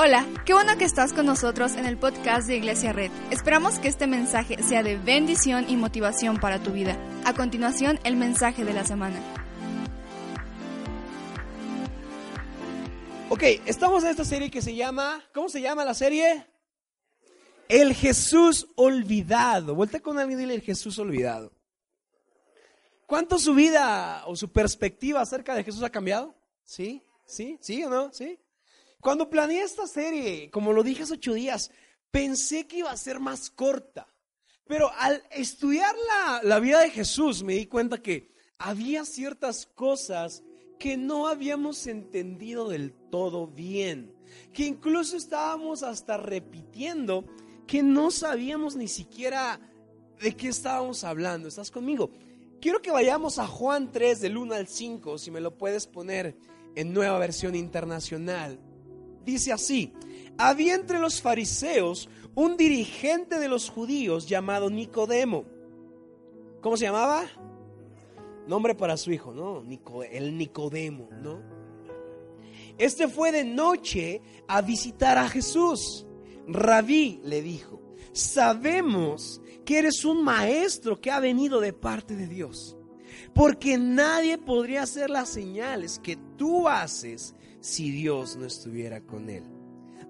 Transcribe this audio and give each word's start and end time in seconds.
Hola, 0.00 0.24
qué 0.46 0.52
bueno 0.52 0.78
que 0.78 0.84
estás 0.84 1.12
con 1.12 1.26
nosotros 1.26 1.74
en 1.74 1.84
el 1.84 1.98
podcast 1.98 2.46
de 2.46 2.56
Iglesia 2.56 2.92
Red. 2.92 3.10
Esperamos 3.32 3.80
que 3.80 3.88
este 3.88 4.06
mensaje 4.06 4.62
sea 4.62 4.84
de 4.84 4.96
bendición 4.96 5.68
y 5.68 5.74
motivación 5.74 6.38
para 6.38 6.62
tu 6.62 6.70
vida. 6.70 6.96
A 7.24 7.34
continuación, 7.34 7.98
el 8.04 8.14
mensaje 8.14 8.64
de 8.64 8.72
la 8.72 8.84
semana. 8.84 9.20
Ok, 13.28 13.42
estamos 13.66 14.04
en 14.04 14.10
esta 14.10 14.24
serie 14.24 14.52
que 14.52 14.62
se 14.62 14.76
llama, 14.76 15.20
¿cómo 15.34 15.48
se 15.48 15.60
llama 15.60 15.84
la 15.84 15.94
serie? 15.94 16.46
El 17.68 17.92
Jesús 17.92 18.68
olvidado. 18.76 19.74
Vuelta 19.74 19.98
con 19.98 20.20
alguien 20.20 20.38
y 20.38 20.42
dile 20.42 20.54
el 20.54 20.62
Jesús 20.62 20.96
olvidado. 21.00 21.50
¿Cuánto 23.08 23.36
su 23.40 23.52
vida 23.52 24.22
o 24.28 24.36
su 24.36 24.52
perspectiva 24.52 25.22
acerca 25.22 25.56
de 25.56 25.64
Jesús 25.64 25.82
ha 25.82 25.90
cambiado? 25.90 26.36
¿Sí? 26.62 27.02
¿Sí? 27.26 27.58
¿Sí 27.60 27.82
o 27.82 27.90
no? 27.90 28.12
¿Sí? 28.12 28.38
Cuando 29.00 29.30
planeé 29.30 29.62
esta 29.62 29.86
serie, 29.86 30.50
como 30.50 30.72
lo 30.72 30.82
dije 30.82 31.04
hace 31.04 31.14
ocho 31.14 31.34
días, 31.34 31.70
pensé 32.10 32.66
que 32.66 32.78
iba 32.78 32.90
a 32.90 32.96
ser 32.96 33.20
más 33.20 33.50
corta. 33.50 34.08
Pero 34.66 34.90
al 34.98 35.22
estudiar 35.30 35.94
la, 36.08 36.42
la 36.42 36.58
vida 36.58 36.80
de 36.80 36.90
Jesús 36.90 37.42
me 37.42 37.54
di 37.54 37.66
cuenta 37.66 38.02
que 38.02 38.34
había 38.58 39.04
ciertas 39.04 39.66
cosas 39.66 40.42
que 40.78 40.96
no 40.96 41.28
habíamos 41.28 41.86
entendido 41.86 42.68
del 42.68 42.92
todo 42.92 43.46
bien, 43.46 44.14
que 44.52 44.64
incluso 44.64 45.16
estábamos 45.16 45.82
hasta 45.82 46.16
repitiendo 46.16 47.24
que 47.66 47.82
no 47.82 48.10
sabíamos 48.10 48.76
ni 48.76 48.88
siquiera 48.88 49.60
de 50.20 50.36
qué 50.36 50.48
estábamos 50.48 51.04
hablando. 51.04 51.48
¿Estás 51.48 51.70
conmigo? 51.70 52.10
Quiero 52.60 52.82
que 52.82 52.90
vayamos 52.90 53.38
a 53.38 53.46
Juan 53.46 53.92
3 53.92 54.20
del 54.20 54.36
1 54.36 54.54
al 54.54 54.66
5, 54.66 55.18
si 55.18 55.30
me 55.30 55.40
lo 55.40 55.56
puedes 55.56 55.86
poner 55.86 56.36
en 56.74 56.92
nueva 56.92 57.18
versión 57.18 57.54
internacional 57.54 58.58
dice 59.32 59.52
así, 59.52 59.92
había 60.36 60.74
entre 60.74 60.98
los 60.98 61.20
fariseos 61.20 62.08
un 62.34 62.56
dirigente 62.56 63.38
de 63.38 63.48
los 63.48 63.68
judíos 63.68 64.28
llamado 64.28 64.70
Nicodemo. 64.70 65.44
¿Cómo 66.60 66.76
se 66.76 66.84
llamaba? 66.84 67.24
Nombre 68.46 68.74
para 68.74 68.96
su 68.96 69.12
hijo, 69.12 69.32
¿no? 69.32 69.62
el 70.10 70.38
Nicodemo, 70.38 71.08
¿no? 71.22 71.42
Este 72.78 73.08
fue 73.08 73.32
de 73.32 73.44
noche 73.44 74.22
a 74.46 74.62
visitar 74.62 75.18
a 75.18 75.28
Jesús. 75.28 76.06
Rabí 76.46 77.20
le 77.24 77.42
dijo, 77.42 77.82
sabemos 78.12 79.42
que 79.64 79.78
eres 79.78 80.04
un 80.04 80.24
maestro 80.24 81.00
que 81.00 81.10
ha 81.10 81.20
venido 81.20 81.60
de 81.60 81.72
parte 81.72 82.16
de 82.16 82.26
Dios, 82.26 82.76
porque 83.34 83.76
nadie 83.76 84.38
podría 84.38 84.84
hacer 84.84 85.10
las 85.10 85.28
señales 85.28 85.98
que 85.98 86.16
tú 86.36 86.68
haces 86.68 87.34
si 87.60 87.90
Dios 87.90 88.36
no 88.36 88.46
estuviera 88.46 89.00
con 89.00 89.30
él. 89.30 89.44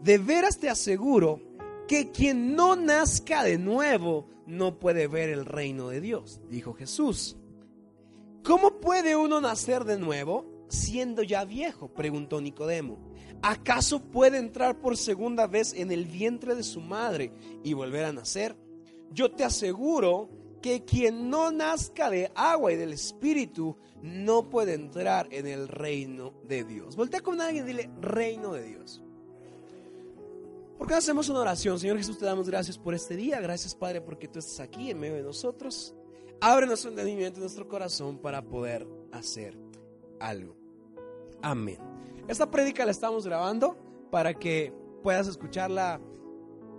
De 0.02 0.18
veras 0.18 0.58
te 0.58 0.68
aseguro 0.68 1.40
que 1.86 2.10
quien 2.10 2.54
no 2.54 2.76
nazca 2.76 3.42
de 3.42 3.58
nuevo 3.58 4.28
no 4.46 4.78
puede 4.78 5.08
ver 5.08 5.28
el 5.30 5.44
reino 5.44 5.88
de 5.88 6.00
Dios, 6.00 6.40
dijo 6.48 6.74
Jesús. 6.74 7.36
¿Cómo 8.44 8.80
puede 8.80 9.16
uno 9.16 9.40
nacer 9.40 9.84
de 9.84 9.98
nuevo 9.98 10.66
siendo 10.68 11.22
ya 11.22 11.44
viejo? 11.44 11.88
preguntó 11.88 12.40
Nicodemo. 12.40 12.98
¿Acaso 13.42 14.00
puede 14.00 14.38
entrar 14.38 14.80
por 14.80 14.96
segunda 14.96 15.46
vez 15.46 15.72
en 15.74 15.90
el 15.90 16.06
vientre 16.06 16.54
de 16.54 16.62
su 16.62 16.80
madre 16.80 17.32
y 17.62 17.72
volver 17.72 18.04
a 18.04 18.12
nacer? 18.12 18.56
Yo 19.12 19.30
te 19.30 19.44
aseguro 19.44 20.28
que 20.60 20.84
quien 20.84 21.30
no 21.30 21.50
nazca 21.50 22.10
de 22.10 22.30
agua 22.34 22.72
y 22.72 22.76
del 22.76 22.92
Espíritu 22.92 23.76
no 24.02 24.48
puede 24.48 24.74
entrar 24.74 25.28
en 25.30 25.46
el 25.46 25.68
reino 25.68 26.34
de 26.44 26.64
Dios. 26.64 26.96
Voltea 26.96 27.20
con 27.20 27.40
alguien 27.40 27.64
y 27.64 27.68
dile, 27.68 27.90
reino 28.00 28.52
de 28.52 28.62
Dios. 28.62 29.02
¿Por 30.76 30.86
qué 30.86 30.94
hacemos 30.94 31.28
una 31.28 31.40
oración? 31.40 31.78
Señor 31.80 31.96
Jesús, 31.96 32.18
te 32.18 32.24
damos 32.24 32.48
gracias 32.48 32.78
por 32.78 32.94
este 32.94 33.16
día. 33.16 33.40
Gracias, 33.40 33.74
Padre, 33.74 34.00
porque 34.00 34.28
tú 34.28 34.38
estás 34.38 34.60
aquí 34.60 34.90
en 34.90 35.00
medio 35.00 35.16
de 35.16 35.22
nosotros. 35.22 35.94
Abre 36.40 36.66
nuestro 36.66 36.90
entendimiento, 36.90 37.40
nuestro 37.40 37.66
corazón 37.66 38.18
para 38.18 38.42
poder 38.42 38.86
hacer 39.10 39.58
algo. 40.20 40.56
Amén. 41.42 41.78
Esta 42.28 42.50
prédica 42.50 42.84
la 42.84 42.92
estamos 42.92 43.26
grabando 43.26 43.76
para 44.10 44.34
que 44.34 44.72
puedas 45.02 45.26
escucharla 45.26 46.00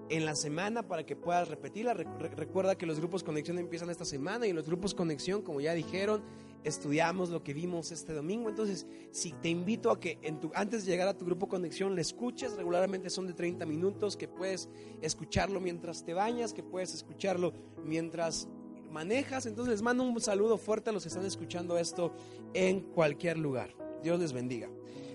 en 0.09 0.25
la 0.25 0.35
semana 0.35 0.87
para 0.87 1.05
que 1.05 1.15
puedas 1.15 1.47
repetirla. 1.47 1.93
Recuerda 1.93 2.77
que 2.77 2.85
los 2.85 2.99
grupos 2.99 3.23
conexión 3.23 3.57
empiezan 3.59 3.89
esta 3.89 4.05
semana 4.05 4.47
y 4.47 4.53
los 4.53 4.65
grupos 4.65 4.93
conexión, 4.93 5.41
como 5.41 5.61
ya 5.61 5.73
dijeron, 5.73 6.23
estudiamos 6.63 7.29
lo 7.29 7.43
que 7.43 7.53
vimos 7.53 7.91
este 7.91 8.13
domingo. 8.13 8.49
Entonces, 8.49 8.87
si 9.11 9.33
te 9.33 9.49
invito 9.49 9.91
a 9.91 9.99
que 9.99 10.19
antes 10.53 10.85
de 10.85 10.91
llegar 10.91 11.07
a 11.07 11.17
tu 11.17 11.25
grupo 11.25 11.47
conexión 11.47 11.95
le 11.95 12.01
escuches, 12.01 12.53
regularmente 12.53 13.09
son 13.09 13.27
de 13.27 13.33
30 13.33 13.65
minutos, 13.65 14.17
que 14.17 14.27
puedes 14.27 14.69
escucharlo 15.01 15.59
mientras 15.59 16.03
te 16.03 16.13
bañas, 16.13 16.53
que 16.53 16.63
puedes 16.63 16.93
escucharlo 16.93 17.53
mientras 17.83 18.47
manejas. 18.91 19.45
Entonces, 19.45 19.73
les 19.73 19.81
mando 19.81 20.03
un 20.03 20.19
saludo 20.19 20.57
fuerte 20.57 20.89
a 20.89 20.93
los 20.93 21.03
que 21.03 21.09
están 21.09 21.25
escuchando 21.25 21.77
esto 21.77 22.13
en 22.53 22.81
cualquier 22.81 23.37
lugar. 23.37 23.75
Dios 24.03 24.19
les 24.19 24.33
bendiga. 24.33 24.69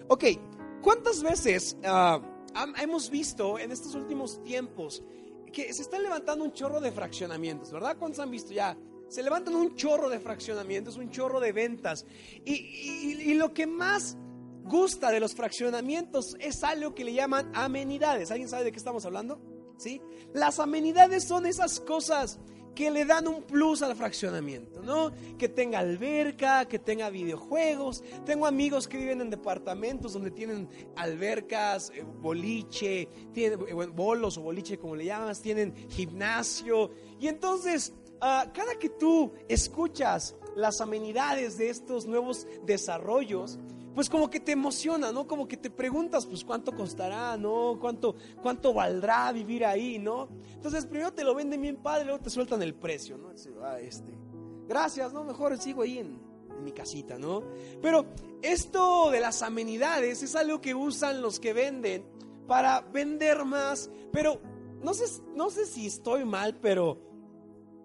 Ok, 0.08 0.24
¿cuántas 0.82 1.22
veces... 1.22 1.76
Ah, 1.84 2.20
hemos 2.80 3.10
visto 3.10 3.58
en 3.58 3.72
estos 3.72 3.94
últimos 3.94 4.42
tiempos 4.42 5.02
que 5.52 5.72
se 5.72 5.82
están 5.82 6.02
levantando 6.02 6.44
un 6.44 6.52
chorro 6.52 6.80
de 6.80 6.90
fraccionamientos, 6.90 7.72
¿verdad? 7.72 7.96
¿Cuántos 7.98 8.20
han 8.20 8.30
visto 8.30 8.52
ya? 8.52 8.76
Se 9.14 9.22
levantan 9.22 9.54
un 9.54 9.76
chorro 9.76 10.08
de 10.08 10.18
fraccionamientos, 10.18 10.96
un 10.96 11.08
chorro 11.08 11.38
de 11.38 11.52
ventas. 11.52 12.04
Y, 12.44 13.32
lo 13.34 13.54
que 13.54 13.64
más 13.64 14.16
gusta 14.64 15.12
de 15.12 15.20
los 15.20 15.36
fraccionamientos 15.36 16.34
es 16.40 16.64
algo 16.64 16.96
que 16.96 17.04
le 17.04 17.12
llaman 17.12 17.48
amenidades. 17.54 18.32
¿Alguien 18.32 18.48
sabe 18.48 18.64
de 18.64 18.72
qué 18.72 18.78
estamos 18.78 19.06
hablando? 19.06 19.40
¿Sí? 19.76 20.02
Las 20.32 20.58
amenidades 20.58 21.28
son 21.28 21.46
esas 21.46 21.78
cosas 21.78 22.40
que 22.74 22.90
le 22.90 23.04
dan 23.04 23.28
un 23.28 23.44
plus 23.44 23.82
al 23.82 23.94
fraccionamiento, 23.94 24.82
¿no? 24.82 25.12
Que 25.38 25.48
tenga 25.48 25.78
alberca, 25.78 26.66
que 26.66 26.80
tenga 26.80 27.08
videojuegos. 27.08 28.02
Tengo 28.26 28.46
amigos 28.46 28.88
que 28.88 28.98
viven 28.98 29.20
en 29.20 29.30
departamentos 29.30 30.14
donde 30.14 30.32
tienen 30.32 30.68
albercas, 30.96 31.92
eh, 31.94 32.02
boliche, 32.02 33.08
eh, 33.36 33.56
bolos 33.94 34.38
o 34.38 34.40
boliche 34.40 34.76
como 34.76 34.96
le 34.96 35.04
llamas, 35.04 35.40
tienen 35.40 35.72
gimnasio. 35.88 36.90
Y 37.20 37.28
entonces, 37.28 37.92
ah, 38.20 38.50
cada 38.52 38.78
que 38.78 38.88
tú 38.88 39.32
escuchas 39.48 40.34
las 40.56 40.80
amenidades 40.80 41.58
de 41.58 41.68
estos 41.68 42.06
nuevos 42.06 42.46
desarrollos, 42.64 43.58
pues 43.94 44.10
como 44.10 44.28
que 44.28 44.40
te 44.40 44.52
emociona, 44.52 45.12
¿no? 45.12 45.26
Como 45.26 45.46
que 45.46 45.56
te 45.56 45.70
preguntas, 45.70 46.26
pues 46.26 46.44
cuánto 46.44 46.74
costará, 46.74 47.36
¿no? 47.36 47.78
¿Cuánto, 47.80 48.16
cuánto 48.42 48.74
valdrá 48.74 49.30
vivir 49.32 49.64
ahí, 49.64 49.98
¿no? 49.98 50.28
Entonces 50.52 50.86
primero 50.86 51.12
te 51.12 51.22
lo 51.22 51.34
venden 51.34 51.62
bien 51.62 51.76
padre, 51.76 52.06
luego 52.06 52.20
te 52.20 52.30
sueltan 52.30 52.60
el 52.62 52.74
precio, 52.74 53.16
¿no? 53.16 53.30
Ah, 53.62 53.78
este, 53.80 54.18
gracias, 54.66 55.12
¿no? 55.12 55.22
Mejor 55.22 55.56
sigo 55.58 55.82
ahí 55.82 55.98
en, 55.98 56.18
en 56.50 56.64
mi 56.64 56.72
casita, 56.72 57.18
¿no? 57.18 57.44
Pero 57.80 58.06
esto 58.42 59.10
de 59.10 59.20
las 59.20 59.42
amenidades 59.42 60.22
es 60.22 60.34
algo 60.34 60.60
que 60.60 60.74
usan 60.74 61.22
los 61.22 61.38
que 61.38 61.52
venden 61.52 62.04
para 62.48 62.80
vender 62.80 63.44
más, 63.44 63.90
pero 64.12 64.40
no 64.82 64.92
sé, 64.92 65.04
no 65.34 65.50
sé 65.50 65.66
si 65.66 65.86
estoy 65.86 66.24
mal, 66.24 66.58
pero 66.60 66.98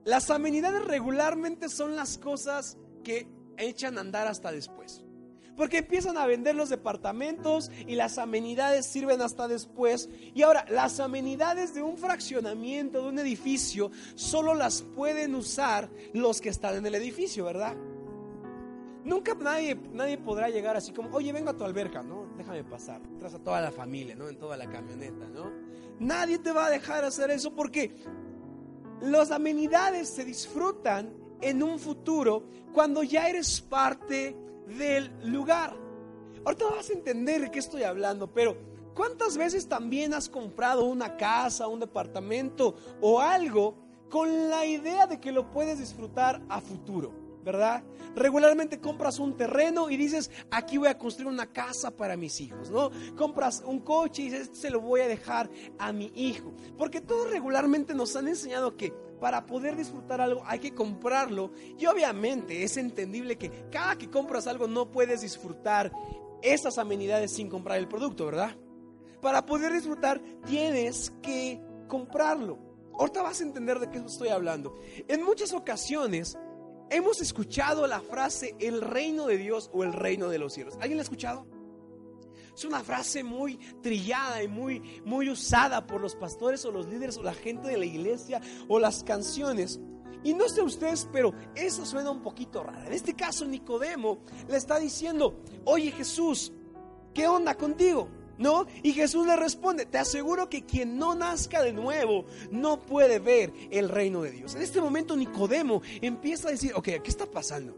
las 0.06 0.30
amenidades 0.30 0.84
regularmente 0.86 1.70
son 1.70 1.96
las 1.96 2.18
cosas 2.18 2.78
que 3.04 3.28
echan 3.58 3.98
a 3.98 4.02
andar 4.02 4.28
hasta 4.28 4.52
después. 4.52 5.04
Porque 5.56 5.80
empiezan 5.80 6.18
a 6.18 6.26
vender 6.26 6.56
los 6.56 6.70
departamentos 6.70 7.70
y 7.86 7.96
las 7.96 8.18
amenidades 8.18 8.86
sirven 8.86 9.22
hasta 9.22 9.50
después. 9.50 10.10
Y 10.34 10.42
ahora, 10.44 10.66
las 10.70 11.02
amenidades 11.02 11.74
de 11.74 11.82
un 11.82 11.98
fraccionamiento, 11.98 13.02
de 13.02 13.10
un 13.10 13.20
edificio, 13.20 13.92
solo 14.16 14.54
las 14.54 14.82
pueden 14.82 15.36
usar 15.36 15.90
los 16.14 16.40
que 16.40 16.48
están 16.48 16.76
en 16.76 16.86
el 16.86 16.96
edificio, 16.96 17.44
¿verdad? 17.44 17.76
Nunca 19.04 19.34
nadie, 19.36 19.76
nadie 19.92 20.18
podrá 20.18 20.50
llegar 20.50 20.78
así 20.78 20.94
como, 20.94 21.10
oye, 21.16 21.34
vengo 21.34 21.50
a 21.50 21.58
tu 21.58 21.66
alberca, 21.66 22.04
¿no? 22.04 22.28
Déjame 22.38 22.64
pasar. 22.64 23.02
Tras 23.18 23.34
a 23.34 23.40
toda 23.40 23.60
la 23.60 23.72
familia, 23.72 24.16
¿no? 24.16 24.30
En 24.30 24.38
toda 24.38 24.56
la 24.56 24.70
camioneta, 24.70 25.28
¿no? 25.28 25.52
Nadie 26.00 26.40
te 26.40 26.54
va 26.54 26.68
a 26.68 26.70
dejar 26.70 27.04
hacer 27.04 27.32
eso 27.32 27.54
porque 27.54 27.94
las 29.02 29.32
amenidades 29.32 30.10
se 30.10 30.26
disfrutan 30.26 31.14
en 31.42 31.64
un 31.64 31.80
futuro 31.80 32.44
cuando 32.74 33.04
ya 33.04 33.28
eres 33.30 33.62
parte 33.62 34.36
del 34.78 35.12
lugar. 35.24 35.76
Ahorita 36.46 36.66
vas 36.66 36.90
a 36.90 36.94
entender 36.94 37.42
de 37.42 37.52
qué 37.52 37.60
estoy 37.60 37.84
hablando, 37.84 38.28
pero 38.28 38.58
¿cuántas 38.94 39.38
veces 39.38 39.68
también 39.68 40.14
has 40.14 40.30
comprado 40.30 40.86
una 40.86 41.18
casa, 41.18 41.68
un 41.68 41.80
departamento 41.80 42.76
o 43.02 43.20
algo 43.20 43.76
con 44.10 44.50
la 44.50 44.66
idea 44.66 45.08
de 45.08 45.20
que 45.20 45.32
lo 45.32 45.50
puedes 45.52 45.80
disfrutar 45.80 46.42
a 46.50 46.62
futuro? 46.62 47.29
¿Verdad? 47.44 47.84
Regularmente 48.16 48.80
compras 48.80 49.20
un 49.20 49.36
terreno 49.38 49.90
y 49.90 49.98
dices, 49.98 50.32
aquí 50.52 50.78
voy 50.78 50.88
a 50.88 50.98
construir 50.98 51.28
una 51.28 51.52
casa 51.52 51.92
para 51.92 52.18
mis 52.18 52.40
hijos, 52.42 52.70
¿no? 52.70 52.92
Compras 53.16 53.64
un 53.66 53.80
coche 53.80 54.24
y 54.24 54.26
dices, 54.26 54.42
este 54.42 54.58
se 54.58 54.70
lo 54.70 54.82
voy 54.82 55.02
a 55.02 55.08
dejar 55.08 55.50
a 55.78 55.92
mi 55.92 56.12
hijo. 56.16 56.54
Porque 56.78 57.02
todos 57.02 57.30
regularmente 57.30 57.94
nos 57.94 58.16
han 58.16 58.28
enseñado 58.28 58.76
que 58.76 58.94
para 59.20 59.46
poder 59.46 59.76
disfrutar 59.76 60.22
algo 60.22 60.42
hay 60.46 60.60
que 60.60 60.74
comprarlo. 60.74 61.52
Y 61.78 61.86
obviamente 61.86 62.64
es 62.64 62.78
entendible 62.78 63.38
que 63.38 63.68
cada 63.72 63.98
que 63.98 64.10
compras 64.10 64.48
algo 64.48 64.68
no 64.68 64.92
puedes 64.92 65.22
disfrutar 65.22 65.92
esas 66.42 66.78
amenidades 66.78 67.32
sin 67.34 67.50
comprar 67.50 67.78
el 67.78 67.88
producto, 67.88 68.26
¿verdad? 68.26 68.56
para 69.22 69.46
poder 69.46 69.74
disfrutar 69.74 70.22
tienes 70.46 71.12
que 71.22 71.62
comprarlo. 71.88 72.58
Ahorita 72.98 73.22
vas 73.22 73.40
a 73.40 73.44
entender 73.44 73.80
de 73.80 73.90
qué 73.90 74.00
estoy 74.00 74.30
hablando. 74.30 74.78
En 75.08 75.24
muchas 75.24 75.54
ocasiones 75.54 76.38
hemos 76.90 77.22
escuchado 77.22 77.88
la 77.88 78.02
frase 78.02 78.56
el 78.60 78.82
reino 78.82 79.28
de 79.28 79.38
Dios 79.38 79.70
o 79.74 79.84
el 79.84 79.94
reino 79.94 80.30
de 80.30 80.40
los 80.40 80.54
cielos. 80.54 80.76
¿Alguien 80.76 80.98
la 80.98 81.02
ha 81.02 81.04
escuchado? 81.04 81.46
Es 82.54 82.66
una 82.66 82.84
frase 82.84 83.24
muy 83.24 83.58
trillada 83.82 84.44
y 84.44 84.48
muy, 84.48 85.02
muy 85.06 85.30
usada 85.30 85.88
por 85.88 86.02
los 86.02 86.16
pastores 86.16 86.66
o 86.66 86.72
los 86.72 86.88
líderes 86.88 87.18
o 87.18 87.24
la 87.24 87.34
gente 87.34 87.70
de 87.70 87.78
la 87.78 87.86
iglesia 87.86 88.42
o 88.68 88.80
las 88.80 89.04
canciones. 89.04 89.80
Y 90.24 90.34
no 90.34 90.50
sé 90.50 90.62
ustedes, 90.62 91.08
pero 91.12 91.34
eso 91.56 91.86
suena 91.86 92.12
un 92.12 92.22
poquito 92.22 92.64
raro. 92.64 92.86
En 92.86 92.94
este 92.94 93.16
caso, 93.16 93.46
Nicodemo 93.46 94.20
le 94.50 94.58
está 94.58 94.78
diciendo, 94.78 95.42
oye 95.64 95.92
Jesús, 95.92 96.52
¿qué 97.14 97.28
onda 97.28 97.56
contigo? 97.56 98.10
¿No? 98.40 98.66
Y 98.84 98.94
Jesús 98.94 99.28
le 99.28 99.36
responde, 99.36 99.86
te 99.86 99.98
aseguro 99.98 100.50
que 100.50 100.64
quien 100.64 100.98
no 100.98 101.14
nazca 101.14 101.62
de 101.62 101.74
nuevo 101.74 102.26
no 102.50 102.82
puede 102.82 103.20
ver 103.20 103.54
el 103.70 103.90
reino 103.90 104.22
de 104.22 104.32
Dios. 104.32 104.56
En 104.56 104.62
este 104.62 104.82
momento 104.82 105.16
Nicodemo 105.18 105.82
empieza 106.02 106.48
a 106.48 106.52
decir, 106.52 106.72
ok, 106.74 106.86
¿qué 106.86 107.02
está 107.10 107.26
pasando? 107.26 107.78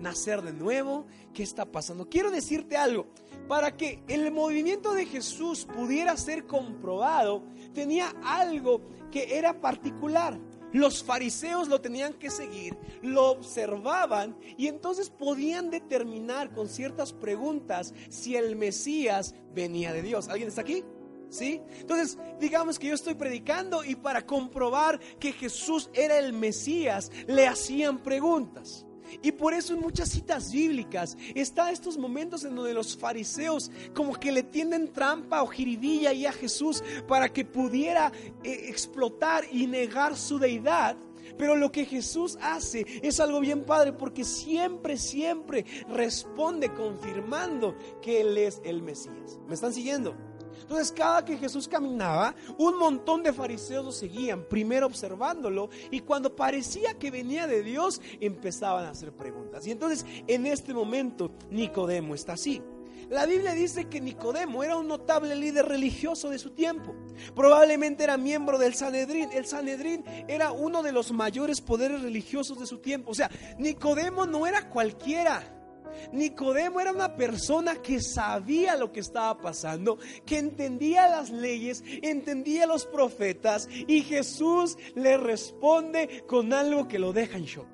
Nacer 0.00 0.42
de 0.42 0.52
nuevo, 0.52 1.06
¿qué 1.32 1.44
está 1.44 1.64
pasando? 1.64 2.08
Quiero 2.08 2.32
decirte 2.32 2.76
algo, 2.76 3.06
para 3.46 3.76
que 3.76 4.02
el 4.08 4.32
movimiento 4.32 4.94
de 4.94 5.06
Jesús 5.06 5.64
pudiera 5.64 6.16
ser 6.16 6.44
comprobado, 6.44 7.44
tenía 7.72 8.12
algo 8.24 8.80
que 9.10 9.38
era 9.38 9.60
particular. 9.60 10.38
Los 10.72 11.02
fariseos 11.02 11.68
lo 11.68 11.80
tenían 11.80 12.14
que 12.14 12.30
seguir, 12.30 12.76
lo 13.02 13.30
observaban 13.30 14.36
y 14.56 14.68
entonces 14.68 15.10
podían 15.10 15.70
determinar 15.70 16.52
con 16.52 16.68
ciertas 16.68 17.12
preguntas 17.12 17.94
si 18.08 18.36
el 18.36 18.56
Mesías 18.56 19.34
venía 19.54 19.92
de 19.92 20.02
Dios. 20.02 20.28
¿Alguien 20.28 20.48
está 20.48 20.60
aquí? 20.62 20.84
¿Sí? 21.28 21.60
Entonces, 21.78 22.18
digamos 22.40 22.78
que 22.78 22.88
yo 22.88 22.94
estoy 22.94 23.14
predicando 23.14 23.84
y 23.84 23.94
para 23.94 24.26
comprobar 24.26 24.98
que 25.18 25.32
Jesús 25.32 25.88
era 25.94 26.18
el 26.18 26.32
Mesías, 26.32 27.10
le 27.26 27.46
hacían 27.46 28.02
preguntas. 28.02 28.86
Y 29.22 29.32
por 29.32 29.54
eso 29.54 29.74
en 29.74 29.80
muchas 29.80 30.08
citas 30.08 30.52
bíblicas 30.52 31.16
está 31.34 31.70
estos 31.70 31.98
momentos 31.98 32.44
en 32.44 32.54
donde 32.54 32.74
los 32.74 32.96
fariseos 32.96 33.70
como 33.94 34.18
que 34.18 34.32
le 34.32 34.42
tienden 34.42 34.92
trampa 34.92 35.42
o 35.42 35.46
jiribilla 35.46 36.10
ahí 36.10 36.26
a 36.26 36.32
Jesús 36.32 36.82
para 37.06 37.28
que 37.28 37.44
pudiera 37.44 38.12
eh, 38.42 38.66
explotar 38.68 39.44
y 39.50 39.66
negar 39.66 40.16
su 40.16 40.38
deidad. 40.38 40.96
Pero 41.38 41.56
lo 41.56 41.70
que 41.70 41.84
Jesús 41.84 42.38
hace 42.42 42.84
es 43.02 43.20
algo 43.20 43.40
bien 43.40 43.64
padre 43.64 43.92
porque 43.92 44.24
siempre, 44.24 44.96
siempre 44.96 45.64
responde 45.88 46.72
confirmando 46.74 47.76
que 48.02 48.20
Él 48.20 48.36
es 48.36 48.60
el 48.64 48.82
Mesías. 48.82 49.38
¿Me 49.46 49.54
están 49.54 49.72
siguiendo? 49.72 50.29
Entonces 50.60 50.92
cada 50.92 51.24
que 51.24 51.36
Jesús 51.36 51.68
caminaba, 51.68 52.34
un 52.58 52.78
montón 52.78 53.22
de 53.22 53.32
fariseos 53.32 53.84
lo 53.84 53.92
seguían, 53.92 54.44
primero 54.44 54.86
observándolo, 54.86 55.70
y 55.90 56.00
cuando 56.00 56.34
parecía 56.34 56.98
que 56.98 57.10
venía 57.10 57.46
de 57.46 57.62
Dios, 57.62 58.00
empezaban 58.20 58.84
a 58.86 58.90
hacer 58.90 59.12
preguntas. 59.12 59.66
Y 59.66 59.72
entonces 59.72 60.06
en 60.26 60.46
este 60.46 60.74
momento 60.74 61.30
Nicodemo 61.50 62.14
está 62.14 62.34
así. 62.34 62.62
La 63.10 63.26
Biblia 63.26 63.54
dice 63.54 63.86
que 63.86 64.00
Nicodemo 64.00 64.62
era 64.62 64.76
un 64.76 64.86
notable 64.86 65.34
líder 65.34 65.66
religioso 65.66 66.30
de 66.30 66.38
su 66.38 66.50
tiempo. 66.50 66.94
Probablemente 67.34 68.04
era 68.04 68.16
miembro 68.16 68.56
del 68.56 68.74
Sanedrín. 68.74 69.30
El 69.32 69.46
Sanedrín 69.46 70.04
era 70.28 70.52
uno 70.52 70.80
de 70.84 70.92
los 70.92 71.10
mayores 71.10 71.60
poderes 71.60 72.02
religiosos 72.02 72.60
de 72.60 72.66
su 72.66 72.78
tiempo. 72.78 73.10
O 73.10 73.14
sea, 73.14 73.28
Nicodemo 73.58 74.26
no 74.26 74.46
era 74.46 74.68
cualquiera. 74.68 75.59
Nicodemo 76.12 76.80
era 76.80 76.92
una 76.92 77.16
persona 77.16 77.76
que 77.76 78.00
sabía 78.00 78.76
lo 78.76 78.92
que 78.92 79.00
estaba 79.00 79.40
pasando, 79.40 79.98
que 80.24 80.38
entendía 80.38 81.08
las 81.08 81.30
leyes, 81.30 81.82
entendía 82.02 82.66
los 82.66 82.86
profetas 82.86 83.68
y 83.70 84.02
Jesús 84.02 84.76
le 84.94 85.16
responde 85.16 86.24
con 86.26 86.52
algo 86.52 86.88
que 86.88 86.98
lo 86.98 87.12
deja 87.12 87.38
en 87.38 87.44
shock. 87.44 87.66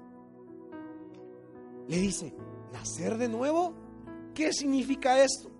Le 1.88 1.98
dice, 1.98 2.34
¿nacer 2.72 3.16
de 3.16 3.28
nuevo? 3.28 3.74
¿Qué 4.34 4.52
significa 4.52 5.22
esto? 5.22 5.50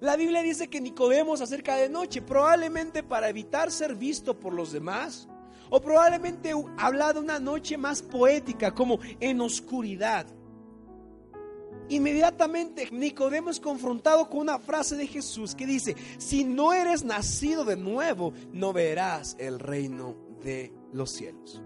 La 0.00 0.16
Biblia 0.16 0.42
dice 0.42 0.68
que 0.68 0.80
Nicodemo 0.80 1.36
se 1.36 1.44
acerca 1.44 1.76
de 1.76 1.88
noche, 1.88 2.22
probablemente 2.22 3.02
para 3.02 3.28
evitar 3.28 3.72
ser 3.72 3.96
visto 3.96 4.38
por 4.38 4.52
los 4.52 4.70
demás, 4.70 5.28
o 5.70 5.80
probablemente 5.80 6.52
habla 6.76 7.12
de 7.12 7.20
una 7.20 7.40
noche 7.40 7.76
más 7.76 8.02
poética, 8.02 8.74
como 8.74 9.00
en 9.18 9.40
oscuridad. 9.40 10.26
Inmediatamente 11.90 12.88
Nicodemo 12.90 13.50
es 13.50 13.60
confrontado 13.60 14.28
con 14.28 14.40
una 14.40 14.58
frase 14.58 14.96
de 14.96 15.06
Jesús 15.06 15.54
que 15.54 15.66
dice, 15.66 15.96
si 16.18 16.44
no 16.44 16.72
eres 16.72 17.04
nacido 17.04 17.64
de 17.64 17.76
nuevo, 17.76 18.32
no 18.52 18.72
verás 18.72 19.36
el 19.38 19.58
reino 19.58 20.16
de 20.42 20.72
los 20.92 21.12
cielos. 21.12 21.62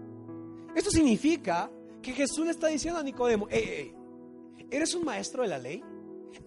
Esto 0.75 0.91
significa 0.91 1.69
que 2.01 2.13
Jesús 2.13 2.45
le 2.45 2.51
está 2.51 2.67
diciendo 2.67 2.99
a 2.99 3.03
Nicodemo, 3.03 3.47
¿eres 3.49 4.95
un 4.95 5.05
maestro 5.05 5.43
de 5.43 5.49
la 5.49 5.59
ley? 5.59 5.83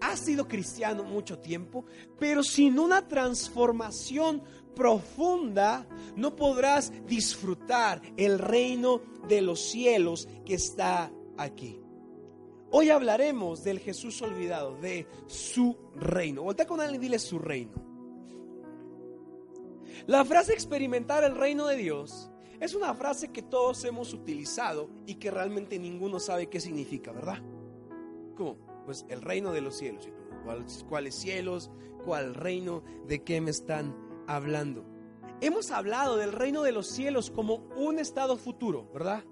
Has 0.00 0.20
sido 0.20 0.48
cristiano 0.48 1.04
mucho 1.04 1.38
tiempo, 1.38 1.84
pero 2.18 2.42
sin 2.42 2.78
una 2.78 3.06
transformación 3.06 4.42
profunda 4.74 5.86
no 6.16 6.34
podrás 6.34 6.92
disfrutar 7.06 8.02
el 8.16 8.38
reino 8.38 9.00
de 9.28 9.42
los 9.42 9.70
cielos 9.70 10.28
que 10.44 10.54
está 10.54 11.12
aquí. 11.36 11.80
Hoy 12.78 12.90
hablaremos 12.90 13.64
del 13.64 13.78
Jesús 13.80 14.20
olvidado, 14.20 14.76
de 14.76 15.06
su 15.28 15.78
reino. 15.94 16.42
Voltea 16.42 16.66
con 16.66 16.78
alguien 16.78 17.00
y 17.00 17.04
dile 17.06 17.18
su 17.18 17.38
reino. 17.38 17.72
La 20.06 20.26
frase 20.26 20.52
experimentar 20.52 21.24
el 21.24 21.36
reino 21.36 21.68
de 21.68 21.76
Dios 21.76 22.30
es 22.60 22.74
una 22.74 22.92
frase 22.92 23.32
que 23.32 23.40
todos 23.40 23.82
hemos 23.86 24.12
utilizado 24.12 24.90
y 25.06 25.14
que 25.14 25.30
realmente 25.30 25.78
ninguno 25.78 26.20
sabe 26.20 26.50
qué 26.50 26.60
significa, 26.60 27.12
¿verdad? 27.12 27.38
¿Cómo? 28.36 28.58
Pues 28.84 29.06
el 29.08 29.22
reino 29.22 29.52
de 29.52 29.62
los 29.62 29.78
cielos. 29.78 30.10
¿Cuáles 30.86 31.14
cielos? 31.14 31.70
¿Cuál 32.04 32.34
reino? 32.34 32.82
¿De 33.06 33.24
qué 33.24 33.40
me 33.40 33.52
están 33.52 33.96
hablando? 34.26 34.84
Hemos 35.40 35.70
hablado 35.70 36.18
del 36.18 36.32
reino 36.32 36.62
de 36.62 36.72
los 36.72 36.88
cielos 36.88 37.30
como 37.30 37.54
un 37.74 37.98
estado 37.98 38.36
futuro, 38.36 38.90
¿verdad? 38.92 39.24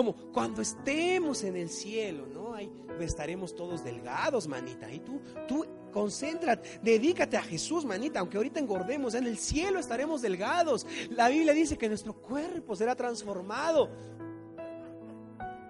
Como 0.00 0.14
cuando 0.32 0.62
estemos 0.62 1.44
en 1.44 1.56
el 1.56 1.68
cielo, 1.68 2.26
¿no? 2.26 2.54
Ahí 2.54 2.72
estaremos 3.00 3.54
todos 3.54 3.84
delgados, 3.84 4.48
manita. 4.48 4.90
Y 4.90 5.00
tú, 5.00 5.20
tú 5.46 5.66
concéntrate, 5.92 6.80
dedícate 6.82 7.36
a 7.36 7.42
Jesús, 7.42 7.84
manita. 7.84 8.20
Aunque 8.20 8.38
ahorita 8.38 8.58
engordemos, 8.60 9.12
en 9.12 9.26
el 9.26 9.36
cielo 9.36 9.78
estaremos 9.78 10.22
delgados. 10.22 10.86
La 11.10 11.28
Biblia 11.28 11.52
dice 11.52 11.76
que 11.76 11.86
nuestro 11.86 12.14
cuerpo 12.14 12.74
será 12.76 12.96
transformado. 12.96 13.90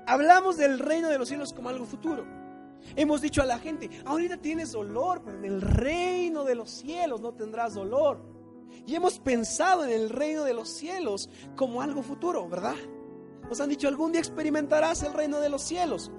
Hablamos 0.06 0.56
del 0.56 0.78
reino 0.78 1.08
de 1.08 1.18
los 1.18 1.26
cielos 1.26 1.52
como 1.52 1.68
algo 1.68 1.84
futuro. 1.84 2.24
Hemos 2.94 3.22
dicho 3.22 3.42
a 3.42 3.46
la 3.46 3.58
gente, 3.58 3.90
ahorita 4.04 4.36
tienes 4.36 4.70
dolor, 4.70 5.22
pero 5.24 5.38
en 5.38 5.44
el 5.44 5.60
reino 5.60 6.44
de 6.44 6.54
los 6.54 6.70
cielos 6.70 7.20
no 7.20 7.34
tendrás 7.34 7.74
dolor. 7.74 8.20
Y 8.86 8.94
hemos 8.94 9.18
pensado 9.18 9.84
en 9.84 9.90
el 9.90 10.08
reino 10.08 10.44
de 10.44 10.54
los 10.54 10.68
cielos 10.68 11.28
como 11.56 11.82
algo 11.82 12.04
futuro, 12.04 12.48
¿verdad? 12.48 12.76
Nos 13.50 13.60
han 13.60 13.68
dicho, 13.68 13.88
algún 13.88 14.12
día 14.12 14.20
experimentarás 14.20 15.02
el 15.02 15.12
reino 15.12 15.40
de 15.40 15.48
los 15.48 15.62
cielos, 15.62 16.12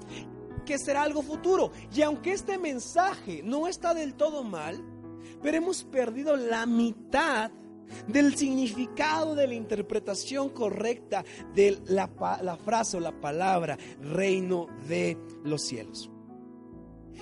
que 0.65 0.77
será 0.77 1.03
algo 1.03 1.21
futuro. 1.21 1.71
Y 1.95 2.01
aunque 2.01 2.33
este 2.33 2.57
mensaje 2.57 3.41
no 3.41 3.69
está 3.69 3.93
del 3.93 4.15
todo 4.15 4.43
mal, 4.43 4.83
pero 5.41 5.55
hemos 5.55 5.85
perdido 5.85 6.35
la 6.35 6.65
mitad 6.65 7.49
del 8.07 8.35
significado 8.35 9.33
de 9.33 9.47
la 9.47 9.53
interpretación 9.53 10.49
correcta 10.49 11.23
de 11.55 11.79
la, 11.85 12.09
la, 12.41 12.57
frase 12.57 12.97
o 12.97 12.99
la 12.99 13.19
palabra 13.19 13.77
reino 14.01 14.67
de 14.89 15.17
los 15.45 15.61
cielos. 15.61 16.11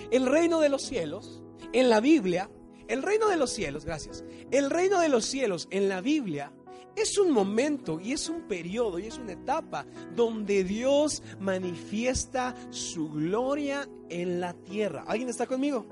El 0.09 0.25
reino 0.25 0.59
de 0.59 0.69
los 0.69 0.81
cielos, 0.81 1.43
en 1.71 1.89
la 1.89 1.99
Biblia, 1.99 2.49
el 2.87 3.03
reino 3.03 3.27
de 3.27 3.37
los 3.37 3.51
cielos, 3.51 3.85
gracias, 3.85 4.23
el 4.49 4.71
reino 4.71 4.99
de 4.99 5.09
los 5.09 5.25
cielos 5.25 5.67
en 5.69 5.87
la 5.87 6.01
Biblia 6.01 6.51
es 6.95 7.17
un 7.17 7.31
momento 7.31 7.99
y 7.99 8.13
es 8.13 8.29
un 8.29 8.41
periodo 8.47 8.99
y 8.99 9.07
es 9.07 9.17
una 9.17 9.33
etapa 9.33 9.85
donde 10.15 10.63
Dios 10.63 11.23
manifiesta 11.39 12.55
su 12.69 13.09
gloria 13.09 13.87
en 14.09 14.39
la 14.39 14.53
tierra. 14.53 15.03
¿Alguien 15.07 15.29
está 15.29 15.45
conmigo? 15.47 15.85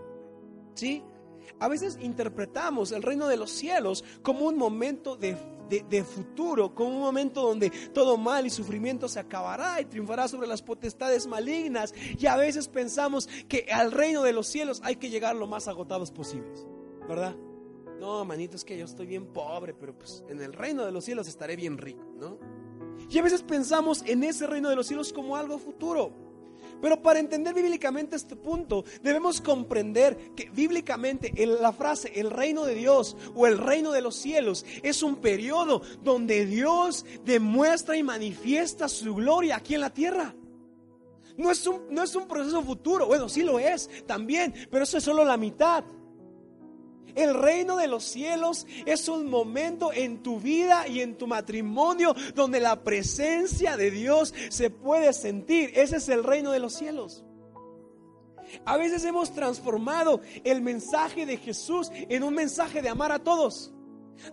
¿Sí? 0.76 1.04
A 1.60 1.68
veces 1.68 1.98
interpretamos 2.02 2.92
el 2.92 3.04
reino 3.04 3.28
de 3.28 3.38
los 3.38 3.52
cielos 3.52 4.04
como 4.22 4.46
un 4.46 4.58
momento 4.58 5.16
de, 5.16 5.38
de, 5.70 6.04
futuro, 6.04 6.74
como 6.74 6.90
un 6.90 7.02
momento 7.02 7.42
donde 7.42 7.70
todo 7.94 8.18
mal 8.18 8.46
y 8.46 8.50
sufrimiento 8.50 9.08
se 9.08 9.20
acabará 9.20 9.82
y 9.82 9.86
triunfará 9.86 10.28
sobre 10.28 10.48
las 10.48 10.62
potestades 10.62 11.26
malignas. 11.26 11.94
Y 12.18 12.28
a 12.28 12.36
veces 12.36 12.68
pensamos 12.68 13.28
que 13.48 13.68
al 13.72 13.92
reino 13.92 14.24
de 14.24 14.34
los 14.34 14.48
cielos 14.48 14.82
hay 14.84 14.98
que 14.98 15.10
llegar 15.10 15.36
lo 15.36 15.48
más 15.48 15.68
agotados 15.68 16.12
posibles, 16.12 16.68
¿verdad? 17.08 17.36
No, 18.00 18.24
manito, 18.26 18.56
es 18.56 18.64
que 18.64 18.78
yo 18.78 18.86
estoy 18.86 19.08
bien 19.08 19.28
pobre, 19.28 19.74
pero 19.74 19.98
pues 19.98 20.24
en 20.30 20.42
el 20.42 20.54
reino 20.54 20.86
de 20.86 20.92
los 20.92 21.04
cielos 21.04 21.28
estaré 21.28 21.56
bien 21.56 21.78
rico, 21.78 22.04
¿no? 22.20 22.38
Y 23.10 23.18
a 23.18 23.24
veces 23.24 23.42
pensamos 23.42 24.04
en 24.06 24.24
ese 24.24 24.48
reino 24.48 24.70
de 24.70 24.76
los 24.76 24.88
cielos 24.88 25.12
como 25.14 25.36
algo 25.36 25.58
futuro. 25.58 26.12
Pero 26.82 27.02
para 27.02 27.20
entender 27.20 27.54
bíblicamente 27.56 28.16
este 28.16 28.36
punto, 28.36 28.84
debemos 29.02 29.42
comprender 29.42 30.34
que 30.36 30.50
bíblicamente 30.50 31.34
la 31.46 31.72
frase 31.72 32.12
el 32.16 32.30
reino 32.30 32.66
de 32.66 32.76
Dios 32.76 33.18
o 33.34 33.48
el 33.48 33.58
reino 33.58 33.92
de 33.92 34.02
los 34.02 34.16
cielos 34.16 34.66
es 34.84 35.02
un 35.02 35.16
periodo 35.16 35.82
donde 36.04 36.46
Dios 36.46 37.06
demuestra 37.26 37.98
y 37.98 38.04
manifiesta 38.04 38.88
su 38.88 39.16
gloria 39.16 39.56
aquí 39.56 39.74
en 39.74 39.82
la 39.82 39.94
tierra. 39.94 40.36
No 41.36 41.52
es 41.52 41.66
un, 41.68 41.84
no 41.90 42.04
es 42.04 42.16
un 42.16 42.28
proceso 42.28 42.64
futuro, 42.64 43.08
bueno, 43.08 43.30
sí 43.30 43.44
lo 43.44 43.60
es 43.60 43.90
también, 44.06 44.54
pero 44.72 44.84
eso 44.84 44.98
es 44.98 45.04
solo 45.04 45.24
la 45.24 45.38
mitad. 45.38 45.84
El 47.16 47.34
reino 47.34 47.78
de 47.78 47.88
los 47.88 48.04
cielos 48.04 48.68
es 48.86 49.08
un 49.08 49.30
momento 49.30 49.92
en 49.94 50.22
tu 50.22 50.40
vida 50.40 50.88
y 50.88 51.02
en 51.02 51.18
tu 51.18 51.28
matrimonio 51.28 52.16
donde 52.36 52.60
la 52.60 52.84
presencia 52.84 53.78
de 53.78 53.92
Dios 53.92 54.34
se 54.50 54.70
puede 54.70 55.14
sentir. 55.14 55.72
Ese 55.76 55.98
es 55.98 56.10
el 56.10 56.24
reino 56.24 56.52
de 56.52 56.60
los 56.60 56.74
cielos. 56.74 57.24
A 58.66 58.78
veces 58.78 59.04
hemos 59.04 59.34
transformado 59.34 60.22
el 60.44 60.62
mensaje 60.62 61.26
de 61.26 61.38
Jesús 61.38 61.90
en 61.94 62.24
un 62.24 62.34
mensaje 62.34 62.82
de 62.82 62.90
amar 62.90 63.12
a 63.12 63.20
todos, 63.20 63.74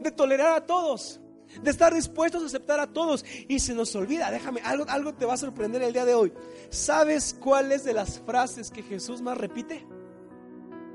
de 0.00 0.10
tolerar 0.10 0.54
a 0.54 0.66
todos, 0.66 1.20
de 1.62 1.70
estar 1.70 1.94
dispuestos 1.94 2.42
a 2.42 2.46
aceptar 2.46 2.80
a 2.80 2.92
todos. 2.92 3.24
Y 3.48 3.58
se 3.58 3.74
nos 3.74 3.94
olvida, 3.96 4.30
déjame, 4.30 4.60
algo, 4.62 4.84
algo 4.88 5.14
te 5.14 5.26
va 5.26 5.34
a 5.34 5.38
sorprender 5.38 5.82
el 5.82 5.92
día 5.92 6.04
de 6.04 6.14
hoy. 6.14 6.32
¿Sabes 6.70 7.34
cuáles 7.34 7.84
de 7.84 7.94
las 7.94 8.20
frases 8.20 8.70
que 8.70 8.82
Jesús 8.82 9.20
más 9.20 9.38
repite? 9.38 9.86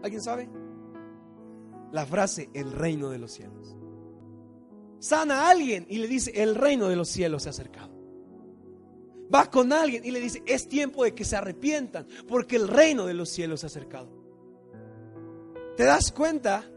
¿Alguien 0.02 0.22
sabe? 0.22 0.50
La 1.92 2.06
frase 2.06 2.50
el 2.54 2.72
reino 2.72 3.10
de 3.10 3.18
los 3.18 3.32
cielos. 3.32 3.76
Sana 5.00 5.44
a 5.44 5.50
alguien 5.50 5.86
y 5.90 5.98
le 5.98 6.08
dice 6.08 6.32
el 6.36 6.56
reino 6.56 6.88
de 6.90 6.96
los 6.96 7.10
cielos 7.10 7.44
se 7.44 7.50
ha 7.50 7.52
acercado. 7.52 7.98
Va 9.34 9.50
con 9.50 9.72
alguien 9.72 10.04
y 10.04 10.12
le 10.12 10.20
dice 10.20 10.44
es 10.46 10.68
tiempo 10.68 11.04
de 11.04 11.14
que 11.14 11.24
se 11.24 11.36
arrepientan 11.36 12.08
porque 12.28 12.56
el 12.56 12.68
reino 12.68 13.06
de 13.06 13.14
los 13.14 13.30
cielos 13.30 13.62
se 13.62 13.66
ha 13.66 13.68
acercado. 13.68 14.10
¿Te 15.78 15.86
das 15.86 16.12
cuenta 16.12 16.70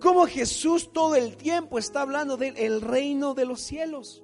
cómo 0.00 0.26
Jesús 0.26 0.92
todo 0.92 1.14
el 1.14 1.36
tiempo 1.36 1.78
está 1.78 2.02
hablando 2.02 2.36
del 2.36 2.80
reino 2.80 3.34
de 3.34 3.46
los 3.46 3.60
cielos? 3.60 4.22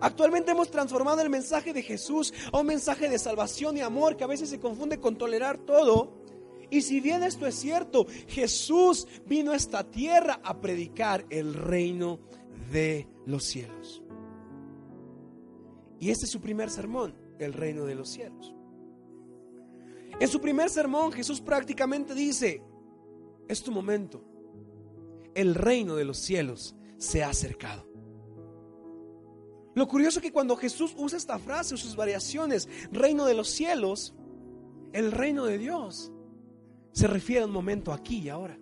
Actualmente 0.00 0.52
hemos 0.52 0.70
transformado 0.70 1.20
el 1.20 1.28
mensaje 1.28 1.72
de 1.72 1.82
Jesús 1.82 2.32
a 2.52 2.58
un 2.58 2.66
mensaje 2.66 3.08
de 3.08 3.18
salvación 3.18 3.76
y 3.76 3.80
amor 3.80 4.16
que 4.16 4.24
a 4.24 4.28
veces 4.28 4.48
se 4.48 4.60
confunde 4.60 4.98
con 4.98 5.16
tolerar 5.16 5.58
todo 5.58 6.22
y 6.72 6.80
si 6.80 7.00
bien 7.00 7.22
esto 7.22 7.46
es 7.46 7.54
cierto, 7.54 8.06
Jesús 8.28 9.06
vino 9.26 9.52
a 9.52 9.56
esta 9.56 9.84
tierra 9.84 10.40
a 10.42 10.58
predicar 10.58 11.26
el 11.28 11.52
reino 11.52 12.18
de 12.72 13.06
los 13.26 13.44
cielos. 13.44 14.02
Y 16.00 16.08
este 16.08 16.24
es 16.24 16.30
su 16.30 16.40
primer 16.40 16.70
sermón, 16.70 17.14
el 17.38 17.52
reino 17.52 17.84
de 17.84 17.94
los 17.94 18.08
cielos. 18.08 18.54
En 20.18 20.26
su 20.28 20.40
primer 20.40 20.70
sermón 20.70 21.12
Jesús 21.12 21.42
prácticamente 21.42 22.14
dice, 22.14 22.62
es 23.48 23.62
tu 23.62 23.70
momento, 23.70 24.24
el 25.34 25.54
reino 25.54 25.94
de 25.94 26.06
los 26.06 26.20
cielos 26.20 26.74
se 26.96 27.22
ha 27.22 27.28
acercado. 27.28 27.86
Lo 29.74 29.86
curioso 29.86 30.20
es 30.20 30.22
que 30.22 30.32
cuando 30.32 30.56
Jesús 30.56 30.94
usa 30.96 31.18
esta 31.18 31.38
frase 31.38 31.74
o 31.74 31.76
sus 31.76 31.96
variaciones, 31.96 32.66
reino 32.90 33.26
de 33.26 33.34
los 33.34 33.50
cielos, 33.50 34.14
el 34.94 35.12
reino 35.12 35.44
de 35.44 35.58
Dios 35.58 36.11
se 36.92 37.06
refiere 37.06 37.42
a 37.42 37.46
un 37.46 37.52
momento 37.52 37.92
aquí 37.92 38.18
y 38.18 38.28
ahora. 38.28 38.58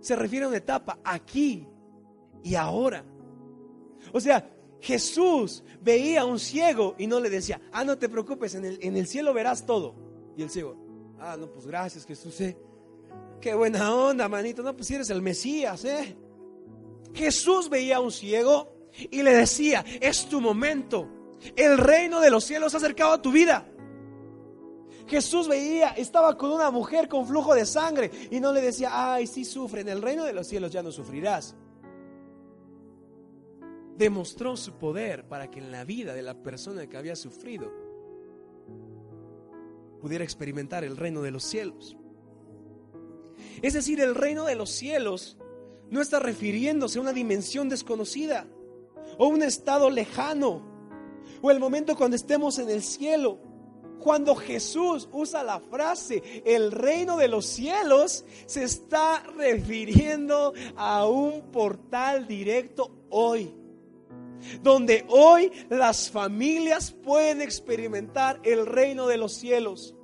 Se 0.00 0.14
refiere 0.14 0.44
a 0.44 0.48
una 0.48 0.58
etapa 0.58 0.98
aquí 1.02 1.66
y 2.42 2.54
ahora. 2.54 3.04
O 4.12 4.20
sea, 4.20 4.48
Jesús 4.80 5.64
veía 5.80 6.20
a 6.20 6.24
un 6.24 6.38
ciego 6.38 6.94
y 6.98 7.06
no 7.06 7.18
le 7.18 7.30
decía, 7.30 7.60
ah, 7.72 7.84
no 7.84 7.98
te 7.98 8.08
preocupes, 8.08 8.54
en 8.54 8.64
el, 8.64 8.78
en 8.82 8.96
el 8.96 9.06
cielo 9.06 9.34
verás 9.34 9.66
todo. 9.66 9.94
Y 10.36 10.42
el 10.42 10.50
ciego, 10.50 10.76
ah, 11.18 11.36
no, 11.38 11.50
pues 11.50 11.66
gracias 11.66 12.04
Jesús, 12.06 12.40
eh. 12.40 12.56
Qué 13.40 13.54
buena 13.54 13.94
onda, 13.94 14.28
manito, 14.28 14.62
no, 14.62 14.76
pues 14.76 14.90
eres 14.90 15.10
el 15.10 15.22
Mesías, 15.22 15.84
eh. 15.84 16.16
Jesús 17.14 17.68
veía 17.68 17.96
a 17.96 18.00
un 18.00 18.12
ciego 18.12 18.72
y 19.10 19.22
le 19.22 19.34
decía, 19.34 19.84
es 20.00 20.28
tu 20.28 20.40
momento. 20.40 21.08
El 21.54 21.78
reino 21.78 22.20
de 22.20 22.30
los 22.30 22.44
cielos 22.44 22.74
ha 22.74 22.76
acercado 22.78 23.12
a 23.12 23.22
tu 23.22 23.32
vida. 23.32 23.68
Jesús 25.06 25.48
veía, 25.48 25.90
estaba 25.90 26.36
con 26.36 26.50
una 26.50 26.70
mujer 26.70 27.08
con 27.08 27.26
flujo 27.26 27.54
de 27.54 27.64
sangre 27.64 28.10
y 28.30 28.40
no 28.40 28.52
le 28.52 28.60
decía, 28.60 28.90
ay, 28.92 29.26
sí 29.26 29.44
sufre, 29.44 29.82
en 29.82 29.88
el 29.88 30.02
reino 30.02 30.24
de 30.24 30.32
los 30.32 30.46
cielos 30.46 30.72
ya 30.72 30.82
no 30.82 30.90
sufrirás. 30.90 31.54
Demostró 33.96 34.56
su 34.56 34.72
poder 34.74 35.26
para 35.26 35.50
que 35.50 35.60
en 35.60 35.70
la 35.70 35.84
vida 35.84 36.12
de 36.12 36.22
la 36.22 36.34
persona 36.34 36.86
que 36.86 36.96
había 36.96 37.16
sufrido 37.16 37.72
pudiera 40.00 40.24
experimentar 40.24 40.84
el 40.84 40.96
reino 40.96 41.22
de 41.22 41.30
los 41.30 41.44
cielos. 41.44 41.96
Es 43.62 43.74
decir, 43.74 44.00
el 44.00 44.14
reino 44.14 44.44
de 44.44 44.54
los 44.54 44.70
cielos 44.70 45.36
no 45.90 46.00
está 46.00 46.18
refiriéndose 46.18 46.98
a 46.98 47.02
una 47.02 47.12
dimensión 47.12 47.68
desconocida 47.68 48.46
o 49.18 49.28
un 49.28 49.42
estado 49.42 49.88
lejano 49.88 50.62
o 51.42 51.50
el 51.50 51.60
momento 51.60 51.96
cuando 51.96 52.16
estemos 52.16 52.58
en 52.58 52.70
el 52.70 52.82
cielo. 52.82 53.38
Cuando 54.06 54.36
Jesús 54.36 55.08
usa 55.10 55.42
la 55.42 55.58
frase 55.58 56.22
el 56.44 56.70
reino 56.70 57.16
de 57.16 57.26
los 57.26 57.44
cielos, 57.44 58.24
se 58.46 58.62
está 58.62 59.20
refiriendo 59.36 60.54
a 60.76 61.08
un 61.08 61.50
portal 61.50 62.28
directo 62.28 62.92
hoy. 63.10 63.52
Donde 64.62 65.04
hoy 65.08 65.50
las 65.70 66.08
familias 66.08 66.92
pueden 66.92 67.42
experimentar 67.42 68.38
el 68.44 68.66
reino 68.66 69.08
de 69.08 69.16
los 69.16 69.32
cielos 69.32 69.96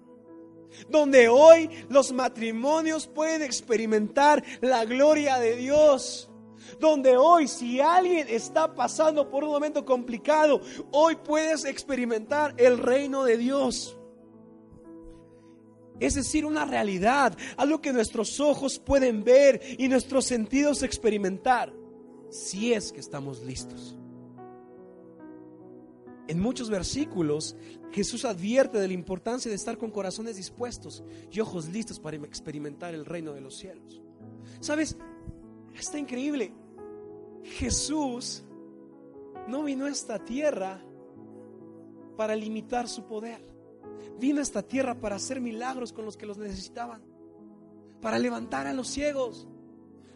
donde 0.88 1.28
hoy 1.28 1.68
los 1.90 2.12
matrimonios 2.12 3.06
pueden 3.06 3.42
experimentar 3.42 4.42
la 4.62 4.86
gloria 4.86 5.38
de 5.38 5.54
Dios. 5.54 6.31
Donde 6.78 7.16
hoy 7.16 7.48
si 7.48 7.80
alguien 7.80 8.26
está 8.28 8.74
pasando 8.74 9.28
por 9.28 9.44
un 9.44 9.50
momento 9.50 9.84
complicado, 9.84 10.60
hoy 10.90 11.16
puedes 11.16 11.64
experimentar 11.64 12.54
el 12.56 12.78
reino 12.78 13.24
de 13.24 13.38
Dios. 13.38 13.96
Es 16.00 16.14
decir, 16.14 16.44
una 16.44 16.64
realidad, 16.64 17.36
algo 17.56 17.80
que 17.80 17.92
nuestros 17.92 18.40
ojos 18.40 18.78
pueden 18.78 19.22
ver 19.22 19.60
y 19.78 19.88
nuestros 19.88 20.24
sentidos 20.24 20.82
experimentar, 20.82 21.72
si 22.28 22.72
es 22.72 22.92
que 22.92 23.00
estamos 23.00 23.42
listos. 23.42 23.96
En 26.28 26.40
muchos 26.40 26.70
versículos 26.70 27.56
Jesús 27.92 28.24
advierte 28.24 28.78
de 28.78 28.88
la 28.88 28.94
importancia 28.94 29.50
de 29.50 29.56
estar 29.56 29.76
con 29.76 29.90
corazones 29.90 30.36
dispuestos 30.36 31.04
y 31.30 31.40
ojos 31.40 31.68
listos 31.68 32.00
para 32.00 32.16
experimentar 32.16 32.94
el 32.94 33.04
reino 33.04 33.32
de 33.34 33.40
los 33.40 33.58
cielos. 33.58 34.00
¿Sabes? 34.60 34.96
Está 35.74 35.98
increíble. 35.98 36.52
Jesús 37.44 38.44
no 39.48 39.62
vino 39.62 39.86
a 39.86 39.90
esta 39.90 40.18
tierra 40.18 40.80
para 42.16 42.36
limitar 42.36 42.88
su 42.88 43.04
poder. 43.04 43.44
Vino 44.18 44.40
a 44.40 44.42
esta 44.42 44.62
tierra 44.62 44.94
para 44.94 45.16
hacer 45.16 45.40
milagros 45.40 45.92
con 45.92 46.04
los 46.04 46.16
que 46.16 46.26
los 46.26 46.38
necesitaban. 46.38 47.02
Para 48.00 48.18
levantar 48.18 48.66
a 48.66 48.72
los 48.72 48.88
ciegos. 48.88 49.48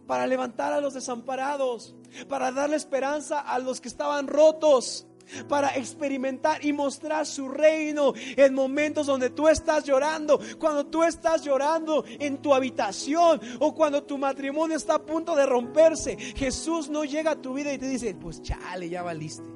Para 0.07 0.27
levantar 0.27 0.73
a 0.73 0.81
los 0.81 0.95
desamparados. 0.95 1.97
Para 2.29 2.53
darle 2.53 2.77
esperanza 2.77 3.41
a 3.41 3.59
los 3.59 3.81
que 3.81 3.89
estaban 3.89 4.27
rotos 4.27 5.07
para 5.49 5.77
experimentar 5.77 6.65
y 6.65 6.73
mostrar 6.73 7.27
su 7.27 7.49
reino 7.49 8.13
en 8.17 8.55
momentos 8.55 9.07
donde 9.07 9.31
tú 9.31 9.49
estás 9.49 9.85
llorando, 9.85 10.41
cuando 10.59 10.87
tú 10.87 11.03
estás 11.03 11.43
llorando 11.43 12.05
en 12.07 12.39
tu 12.39 12.55
habitación 12.55 13.41
o 13.61 13.75
cuando 13.75 14.05
tu 14.05 14.19
matrimonio 14.19 14.77
está 14.77 14.97
a 14.97 15.05
punto 15.05 15.35
de 15.37 15.47
romperse. 15.47 16.17
Jesús 16.17 16.89
no 16.89 17.05
llega 17.05 17.33
a 17.33 17.43
tu 17.43 17.55
vida 17.55 17.73
y 17.73 17.79
te 17.79 17.89
dice, 17.89 18.15
pues 18.15 18.43
chale, 18.43 18.89
ya 18.89 19.03
valiste. 19.03 19.49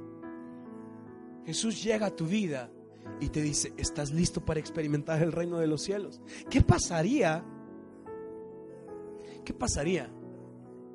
Jesús 1.45 1.83
llega 1.83 2.07
a 2.07 2.17
tu 2.17 2.27
vida 2.27 2.71
y 3.21 3.29
te 3.29 3.43
dice, 3.43 3.73
¿estás 3.77 4.11
listo 4.11 4.45
para 4.45 4.61
experimentar 4.61 5.23
el 5.23 5.33
reino 5.33 5.59
de 5.59 5.67
los 5.67 5.83
cielos? 5.83 6.21
¿Qué 6.49 6.63
pasaría? 6.63 7.45
¿Qué 9.45 9.53
pasaría 9.53 10.11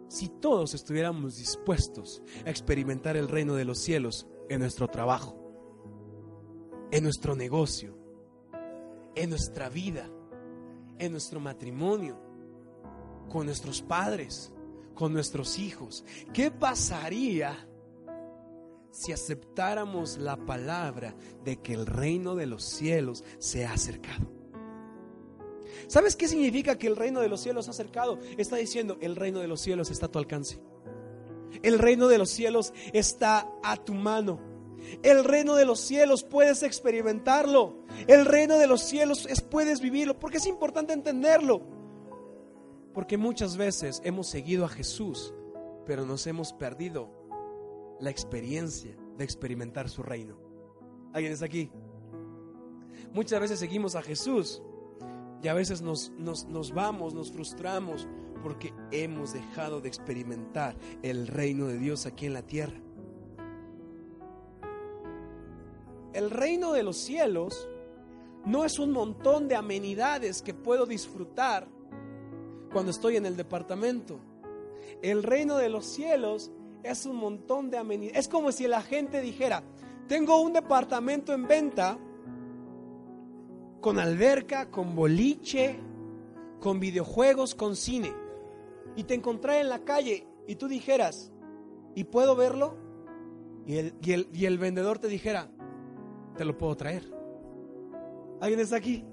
si 0.07 0.29
todos 0.29 0.73
estuviéramos 0.73 1.37
dispuestos 1.37 2.21
a 2.45 2.49
experimentar 2.49 3.17
el 3.17 3.27
reino 3.27 3.55
de 3.55 3.65
los 3.65 3.79
cielos 3.79 4.27
en 4.49 4.59
nuestro 4.59 4.87
trabajo, 4.87 5.35
en 6.91 7.03
nuestro 7.03 7.35
negocio, 7.35 7.97
en 9.15 9.29
nuestra 9.29 9.69
vida, 9.69 10.09
en 10.99 11.11
nuestro 11.11 11.39
matrimonio, 11.39 12.17
con 13.29 13.45
nuestros 13.45 13.81
padres, 13.81 14.51
con 14.93 15.13
nuestros 15.13 15.59
hijos. 15.59 16.05
¿Qué 16.33 16.51
pasaría 16.51 17.67
si 18.91 19.11
aceptáramos 19.11 20.17
la 20.17 20.37
palabra 20.37 21.15
de 21.43 21.57
que 21.57 21.73
el 21.73 21.85
reino 21.85 22.35
de 22.35 22.45
los 22.45 22.63
cielos 22.63 23.23
se 23.39 23.65
ha 23.65 23.73
acercado? 23.73 24.35
¿Sabes 25.87 26.15
qué 26.15 26.27
significa 26.27 26.77
que 26.77 26.87
el 26.87 26.95
reino 26.95 27.19
de 27.19 27.29
los 27.29 27.41
cielos 27.41 27.67
ha 27.67 27.71
acercado? 27.71 28.19
Está 28.37 28.55
diciendo, 28.55 28.97
el 29.01 29.15
reino 29.15 29.39
de 29.39 29.47
los 29.47 29.61
cielos 29.61 29.91
está 29.91 30.07
a 30.07 30.11
tu 30.11 30.19
alcance. 30.19 30.59
El 31.63 31.79
reino 31.79 32.07
de 32.07 32.17
los 32.17 32.29
cielos 32.29 32.73
está 32.93 33.49
a 33.63 33.77
tu 33.77 33.93
mano. 33.93 34.39
El 35.01 35.23
reino 35.23 35.55
de 35.55 35.65
los 35.65 35.79
cielos 35.79 36.23
puedes 36.23 36.63
experimentarlo. 36.63 37.83
El 38.07 38.25
reino 38.25 38.57
de 38.57 38.67
los 38.67 38.81
cielos 38.81 39.25
es, 39.29 39.41
puedes 39.41 39.81
vivirlo. 39.81 40.19
Porque 40.19 40.37
es 40.37 40.45
importante 40.45 40.93
entenderlo. 40.93 41.61
Porque 42.93 43.17
muchas 43.17 43.57
veces 43.57 44.01
hemos 44.03 44.27
seguido 44.27 44.65
a 44.65 44.69
Jesús, 44.69 45.33
pero 45.85 46.05
nos 46.05 46.27
hemos 46.27 46.53
perdido 46.53 47.09
la 47.99 48.09
experiencia 48.09 48.95
de 49.17 49.23
experimentar 49.23 49.89
su 49.89 50.03
reino. 50.03 50.37
¿Alguien 51.13 51.33
está 51.33 51.45
aquí? 51.45 51.71
Muchas 53.13 53.39
veces 53.39 53.59
seguimos 53.59 53.95
a 53.95 54.01
Jesús 54.01 54.61
y 55.41 55.47
a 55.47 55.53
veces 55.53 55.81
nos, 55.81 56.11
nos, 56.17 56.73
vamos, 56.73 57.13
nos 57.13 57.31
frustramos 57.31 58.07
porque 58.45 58.75
hemos 58.91 59.33
dejado 59.33 59.81
de 59.81 59.87
experimentar 59.87 60.75
el 61.01 61.25
reino 61.25 61.65
de 61.65 61.79
Dios 61.79 62.05
aquí 62.05 62.27
en 62.27 62.33
la 62.33 62.43
tierra. 62.43 62.79
El 66.13 66.29
reino 66.29 66.71
de 66.71 66.83
los 66.83 66.95
cielos 66.95 67.67
no 68.45 68.63
es 68.63 68.77
un 68.77 68.91
montón 68.91 69.47
de 69.47 69.55
amenidades 69.55 70.43
que 70.43 70.53
puedo 70.53 70.85
disfrutar 70.85 71.67
cuando 72.71 72.91
estoy 72.91 73.15
en 73.15 73.25
el 73.25 73.35
departamento. 73.35 74.19
El 75.01 75.23
reino 75.23 75.57
de 75.57 75.69
los 75.69 75.87
cielos 75.87 76.51
es 76.83 77.07
un 77.07 77.15
montón 77.15 77.71
de 77.71 77.79
amenidades. 77.79 78.19
Es 78.19 78.27
como 78.27 78.51
si 78.51 78.67
la 78.67 78.83
gente 78.83 79.21
dijera, 79.21 79.63
tengo 80.07 80.39
un 80.39 80.53
departamento 80.53 81.33
en 81.33 81.47
venta 81.47 81.97
con 83.81 83.97
alberca, 83.97 84.69
con 84.69 84.95
boliche, 84.95 85.79
con 86.59 86.79
videojuegos, 86.79 87.55
con 87.55 87.75
cine. 87.75 88.24
Y 88.95 89.03
te 89.03 89.13
encontré 89.13 89.59
en 89.59 89.69
la 89.69 89.79
calle 89.79 90.27
y 90.47 90.55
tú 90.55 90.67
dijeras, 90.67 91.31
¿y 91.95 92.05
puedo 92.05 92.35
verlo? 92.35 92.77
Y 93.65 93.77
el, 93.77 93.95
y 94.01 94.11
el, 94.13 94.29
y 94.31 94.45
el 94.45 94.57
vendedor 94.57 94.99
te 94.99 95.07
dijera, 95.07 95.49
te 96.37 96.45
lo 96.45 96.57
puedo 96.57 96.75
traer. 96.75 97.03
¿Alguien 98.39 98.59
está 98.59 98.77
aquí? 98.77 99.05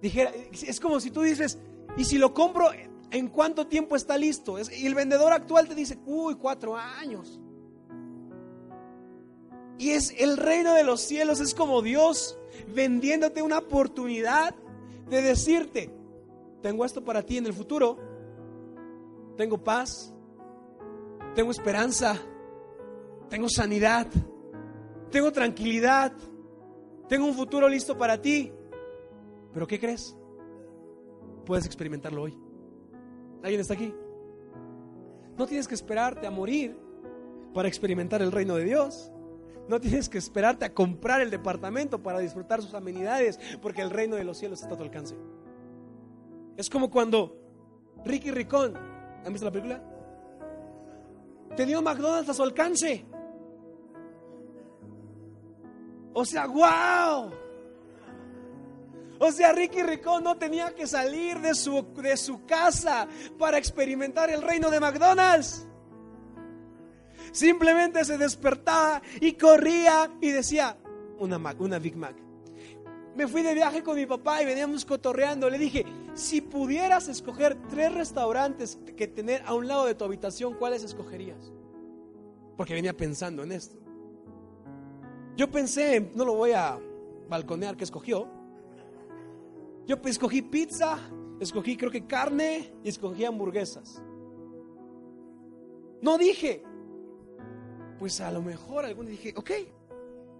Dijera, 0.00 0.30
es 0.52 0.78
como 0.80 1.00
si 1.00 1.10
tú 1.10 1.22
dices, 1.22 1.58
¿y 1.96 2.04
si 2.04 2.18
lo 2.18 2.32
compro, 2.34 2.68
en 3.10 3.28
cuánto 3.28 3.66
tiempo 3.66 3.96
está 3.96 4.16
listo? 4.16 4.56
Y 4.58 4.86
el 4.86 4.94
vendedor 4.94 5.32
actual 5.32 5.68
te 5.68 5.74
dice, 5.74 5.98
uy, 6.06 6.36
cuatro 6.36 6.76
años. 6.76 7.40
Y 9.78 9.90
es 9.90 10.14
el 10.18 10.36
reino 10.36 10.74
de 10.74 10.84
los 10.84 11.00
cielos, 11.00 11.40
es 11.40 11.54
como 11.54 11.82
Dios 11.82 12.38
vendiéndote 12.74 13.42
una 13.42 13.58
oportunidad 13.58 14.54
de 15.08 15.22
decirte, 15.22 15.90
tengo 16.66 16.84
esto 16.84 17.04
para 17.04 17.22
ti 17.22 17.38
en 17.38 17.46
el 17.46 17.52
futuro, 17.52 17.96
tengo 19.36 19.56
paz, 19.56 20.12
tengo 21.36 21.52
esperanza, 21.52 22.16
tengo 23.30 23.48
sanidad, 23.48 24.08
tengo 25.12 25.30
tranquilidad, 25.30 26.12
tengo 27.08 27.24
un 27.24 27.34
futuro 27.34 27.68
listo 27.68 27.96
para 27.96 28.20
ti. 28.20 28.52
Pero 29.52 29.64
¿qué 29.68 29.78
crees? 29.78 30.16
Puedes 31.44 31.66
experimentarlo 31.66 32.22
hoy. 32.22 32.36
¿Alguien 33.44 33.60
está 33.60 33.74
aquí? 33.74 33.94
No 35.38 35.46
tienes 35.46 35.68
que 35.68 35.76
esperarte 35.76 36.26
a 36.26 36.32
morir 36.32 36.76
para 37.54 37.68
experimentar 37.68 38.22
el 38.22 38.32
reino 38.32 38.56
de 38.56 38.64
Dios. 38.64 39.12
No 39.68 39.80
tienes 39.80 40.08
que 40.08 40.18
esperarte 40.18 40.64
a 40.64 40.74
comprar 40.74 41.20
el 41.20 41.30
departamento 41.30 42.02
para 42.02 42.18
disfrutar 42.18 42.60
sus 42.60 42.74
amenidades, 42.74 43.38
porque 43.62 43.82
el 43.82 43.90
reino 43.90 44.16
de 44.16 44.24
los 44.24 44.36
cielos 44.36 44.62
está 44.62 44.74
a 44.74 44.76
tu 44.76 44.82
alcance. 44.82 45.14
Es 46.56 46.70
como 46.70 46.90
cuando 46.90 47.36
Ricky 48.04 48.30
Ricón, 48.30 48.74
¿han 49.24 49.32
visto 49.32 49.44
la 49.44 49.52
película? 49.52 49.82
Tenía 51.56 51.80
McDonald's 51.80 52.28
a 52.30 52.34
su 52.34 52.42
alcance. 52.42 53.04
O 56.12 56.24
sea, 56.24 56.46
wow. 56.46 57.30
O 59.18 59.32
sea, 59.32 59.52
Ricky 59.52 59.82
Ricón 59.82 60.24
no 60.24 60.36
tenía 60.36 60.74
que 60.74 60.86
salir 60.86 61.40
de 61.40 61.54
su, 61.54 61.86
de 61.94 62.16
su 62.16 62.44
casa 62.46 63.06
para 63.38 63.58
experimentar 63.58 64.30
el 64.30 64.42
reino 64.42 64.70
de 64.70 64.80
McDonald's. 64.80 65.66
Simplemente 67.32 68.04
se 68.04 68.16
despertaba 68.16 69.02
y 69.20 69.34
corría 69.34 70.10
y 70.20 70.30
decía, 70.30 70.76
una 71.18 71.38
Mac, 71.38 71.60
una 71.60 71.78
Big 71.78 71.96
Mac. 71.96 72.25
Me 73.16 73.26
fui 73.26 73.42
de 73.42 73.54
viaje 73.54 73.82
con 73.82 73.96
mi 73.96 74.04
papá 74.04 74.42
y 74.42 74.44
veníamos 74.44 74.84
cotorreando. 74.84 75.48
Le 75.48 75.58
dije, 75.58 75.86
si 76.12 76.42
pudieras 76.42 77.08
escoger 77.08 77.56
tres 77.68 77.94
restaurantes 77.94 78.78
que 78.94 79.06
tener 79.06 79.42
a 79.46 79.54
un 79.54 79.66
lado 79.66 79.86
de 79.86 79.94
tu 79.94 80.04
habitación, 80.04 80.54
¿cuáles 80.54 80.84
escogerías? 80.84 81.50
Porque 82.58 82.74
venía 82.74 82.94
pensando 82.94 83.42
en 83.42 83.52
esto. 83.52 83.76
Yo 85.34 85.50
pensé, 85.50 86.10
no 86.14 86.26
lo 86.26 86.34
voy 86.34 86.52
a 86.52 86.78
balconear 87.28 87.76
que 87.76 87.84
escogió. 87.84 88.28
Yo 89.86 89.96
escogí 90.04 90.42
pizza, 90.42 90.98
escogí 91.40 91.76
creo 91.76 91.90
que 91.90 92.06
carne 92.06 92.74
y 92.84 92.88
escogí 92.90 93.24
hamburguesas. 93.24 94.02
No 96.02 96.18
dije, 96.18 96.62
pues 97.98 98.20
a 98.20 98.30
lo 98.30 98.42
mejor 98.42 98.84
algunos 98.84 99.10
dije, 99.10 99.32
ok, 99.36 99.50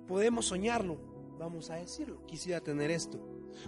podemos 0.07 0.47
soñarlo, 0.47 0.99
vamos 1.39 1.71
a 1.71 1.77
decirlo, 1.77 2.25
quisiera 2.27 2.61
tener 2.61 2.91
esto. 2.91 3.19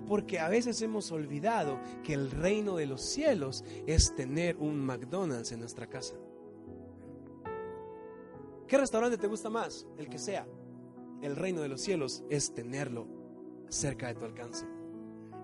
Porque 0.07 0.38
a 0.38 0.48
veces 0.48 0.83
hemos 0.83 1.11
olvidado 1.12 1.78
que 2.02 2.12
el 2.14 2.31
reino 2.31 2.76
de 2.76 2.87
los 2.87 3.02
cielos 3.02 3.64
es 3.87 4.14
tener 4.14 4.57
un 4.57 4.78
McDonald's 4.85 5.52
en 5.52 5.61
nuestra 5.61 5.87
casa. 5.87 6.14
¿Qué 8.66 8.76
restaurante 8.76 9.16
te 9.16 9.26
gusta 9.26 9.48
más? 9.48 9.87
El 9.96 10.09
que 10.09 10.18
sea. 10.18 10.46
El 11.22 11.37
reino 11.37 11.62
de 11.62 11.68
los 11.68 11.81
cielos 11.81 12.22
es 12.28 12.52
tenerlo 12.52 13.07
cerca 13.68 14.09
de 14.09 14.14
tu 14.14 14.24
alcance. 14.26 14.66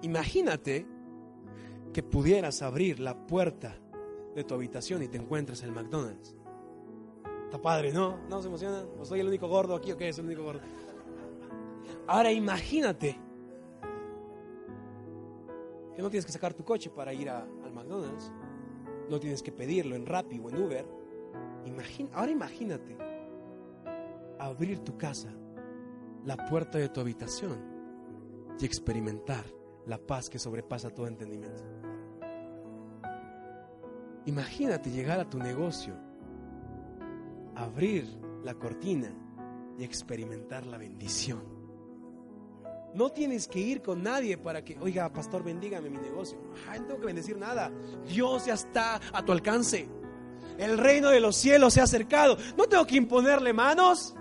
Imagínate 0.02 0.87
que 1.92 2.02
pudieras 2.02 2.60
abrir 2.60 3.00
la 3.00 3.26
puerta 3.26 3.78
de 4.34 4.44
tu 4.44 4.54
habitación 4.54 5.02
y 5.02 5.08
te 5.08 5.16
encuentres 5.16 5.62
el 5.62 5.72
McDonald's 5.72 6.34
padre, 7.60 7.92
¿no? 7.92 8.18
¿No 8.28 8.40
se 8.40 8.48
emociona? 8.48 8.84
¿O 8.98 9.04
soy 9.04 9.20
el 9.20 9.28
único 9.28 9.48
gordo 9.48 9.74
aquí 9.74 9.92
o 9.92 9.96
qué 9.96 10.08
es 10.08 10.18
el 10.18 10.26
único 10.26 10.42
gordo? 10.42 10.60
Ahora 12.07 12.33
imagínate 12.33 13.18
que 15.94 16.03
no 16.03 16.11
tienes 16.11 16.27
que 16.27 16.33
sacar 16.33 16.55
tu 16.55 16.64
coche 16.64 16.90
para 16.90 17.12
ir 17.12 17.31
al 17.31 17.73
McDonald's, 17.73 18.33
no 19.09 19.20
tienes 19.20 19.42
que 19.42 19.53
pedirlo 19.53 19.94
en 19.94 20.07
Rappi 20.07 20.40
o 20.40 20.51
en 20.51 20.62
Uber. 20.62 20.87
ahora 22.12 22.31
imagínate 22.31 22.97
abrir 24.38 24.81
tu 24.81 24.97
casa, 24.97 25.33
la 26.25 26.37
puerta 26.37 26.79
de 26.79 26.88
tu 26.88 27.01
habitación 27.01 27.59
y 28.59 28.64
experimentar 28.64 29.44
la 29.87 29.99
paz 29.99 30.29
que 30.29 30.38
sobrepasa 30.38 30.90
todo 30.90 31.07
entendimiento. 31.07 31.62
Imagínate 34.27 34.90
llegar 34.90 35.20
a 35.20 35.29
tu 35.29 35.38
negocio 35.38 35.94
abrir 37.55 38.07
la 38.42 38.55
cortina 38.55 39.12
y 39.79 39.85
experimentar 39.85 40.66
la 40.66 40.79
bendición. 40.79 41.53
No 42.94 43.11
tienes 43.11 43.48
que 43.48 43.59
ir 43.59 43.83
con 43.83 44.02
nadie 44.02 44.38
para 44.38 44.64
que, 44.64 44.78
oiga, 44.80 45.12
pastor, 45.12 45.42
bendígame 45.42 45.90
mi 45.90 45.98
negocio. 45.98 46.38
no 46.66 46.87
tengo 46.87 47.00
que 47.00 47.07
bendecir 47.07 47.37
nada. 47.37 47.72
Dios 48.07 48.46
ya 48.46 48.54
está 48.54 49.00
a 49.12 49.24
tu 49.24 49.33
alcance. 49.33 49.88
El 50.59 50.78
reino 50.78 51.11
de 51.11 51.18
los 51.18 51.35
cielos 51.35 51.74
se 51.74 51.80
ha 51.80 51.85
acercado. 51.85 52.38
No 52.57 52.66
tengo 52.66 52.87
que 52.87 52.96
imponerle 52.96 53.52
manos. 53.52 54.14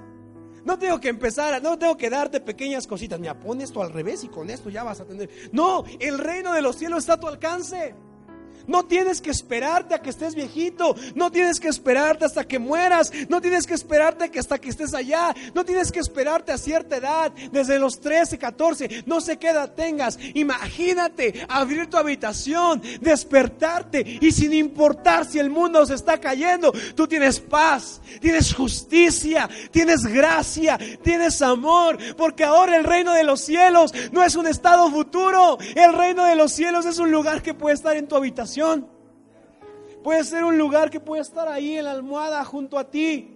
No 0.65 0.79
tengo 0.79 0.99
que 0.99 1.09
empezar, 1.09 1.61
no 1.61 1.77
tengo 1.77 1.97
que 1.97 2.09
darte 2.09 2.39
pequeñas 2.39 2.87
cositas. 2.87 3.19
Mira, 3.19 3.37
pon 3.37 3.59
esto 3.61 3.81
al 3.81 3.91
revés 3.91 4.23
y 4.23 4.29
con 4.29 4.49
esto 4.49 4.69
ya 4.69 4.83
vas 4.83 5.01
a 5.01 5.05
tener. 5.05 5.29
No, 5.51 5.83
el 5.99 6.17
reino 6.17 6.53
de 6.53 6.61
los 6.61 6.77
cielos 6.77 6.99
está 6.99 7.13
a 7.13 7.19
tu 7.19 7.27
alcance. 7.27 7.93
No 8.67 8.85
tienes 8.85 9.21
que 9.21 9.31
esperarte 9.31 9.93
a 9.93 10.01
que 10.01 10.09
estés 10.09 10.35
viejito. 10.35 10.95
No 11.15 11.31
tienes 11.31 11.59
que 11.59 11.67
esperarte 11.67 12.25
hasta 12.25 12.45
que 12.45 12.59
mueras. 12.59 13.11
No 13.29 13.41
tienes 13.41 13.65
que 13.65 13.73
esperarte 13.73 14.31
hasta 14.39 14.57
que 14.59 14.69
estés 14.69 14.93
allá. 14.93 15.35
No 15.53 15.65
tienes 15.65 15.91
que 15.91 15.99
esperarte 15.99 16.51
a 16.51 16.57
cierta 16.57 16.97
edad. 16.97 17.31
Desde 17.51 17.79
los 17.79 17.99
13, 17.99 18.37
14. 18.37 19.03
No 19.05 19.21
sé 19.21 19.37
qué 19.37 19.49
edad 19.49 19.73
tengas. 19.73 20.17
Imagínate 20.33 21.45
abrir 21.49 21.89
tu 21.89 21.97
habitación, 21.97 22.81
despertarte. 23.01 24.19
Y 24.21 24.31
sin 24.31 24.53
importar 24.53 25.25
si 25.25 25.39
el 25.39 25.49
mundo 25.49 25.85
se 25.85 25.95
está 25.95 26.19
cayendo, 26.19 26.71
tú 26.95 27.07
tienes 27.07 27.39
paz, 27.39 28.01
tienes 28.21 28.53
justicia, 28.53 29.49
tienes 29.71 30.05
gracia, 30.05 30.79
tienes 31.01 31.41
amor. 31.41 31.97
Porque 32.15 32.43
ahora 32.43 32.77
el 32.77 32.83
reino 32.83 33.13
de 33.13 33.23
los 33.23 33.41
cielos 33.41 33.93
no 34.11 34.23
es 34.23 34.35
un 34.35 34.47
estado 34.47 34.89
futuro. 34.89 35.57
El 35.75 35.93
reino 35.93 36.25
de 36.25 36.35
los 36.35 36.53
cielos 36.53 36.85
es 36.85 36.97
un 36.99 37.11
lugar 37.11 37.41
que 37.41 37.53
puede 37.53 37.75
estar 37.75 37.95
en 37.97 38.07
tu 38.07 38.15
habitación 38.15 38.52
Puede 40.03 40.23
ser 40.23 40.43
un 40.43 40.57
lugar 40.57 40.89
que 40.89 40.99
puede 40.99 41.21
estar 41.21 41.47
ahí 41.47 41.77
en 41.77 41.85
la 41.85 41.91
almohada 41.91 42.43
junto 42.43 42.77
a 42.77 42.89
ti. 42.89 43.29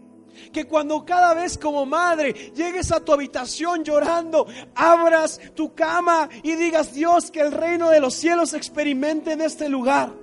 Que 0.51 0.65
cuando 0.65 1.03
cada 1.03 1.33
vez 1.33 1.57
como 1.57 1.85
madre 1.85 2.33
llegues 2.53 2.91
a 2.91 2.99
tu 2.99 3.11
habitación 3.11 3.83
llorando, 3.83 4.45
abras 4.75 5.39
tu 5.55 5.73
cama 5.73 6.29
y 6.43 6.53
digas, 6.55 6.93
Dios, 6.93 7.31
que 7.31 7.39
el 7.39 7.51
reino 7.51 7.89
de 7.89 7.99
los 7.99 8.13
cielos 8.13 8.53
experimente 8.53 9.31
en 9.31 9.41
este 9.41 9.69
lugar. 9.69 10.13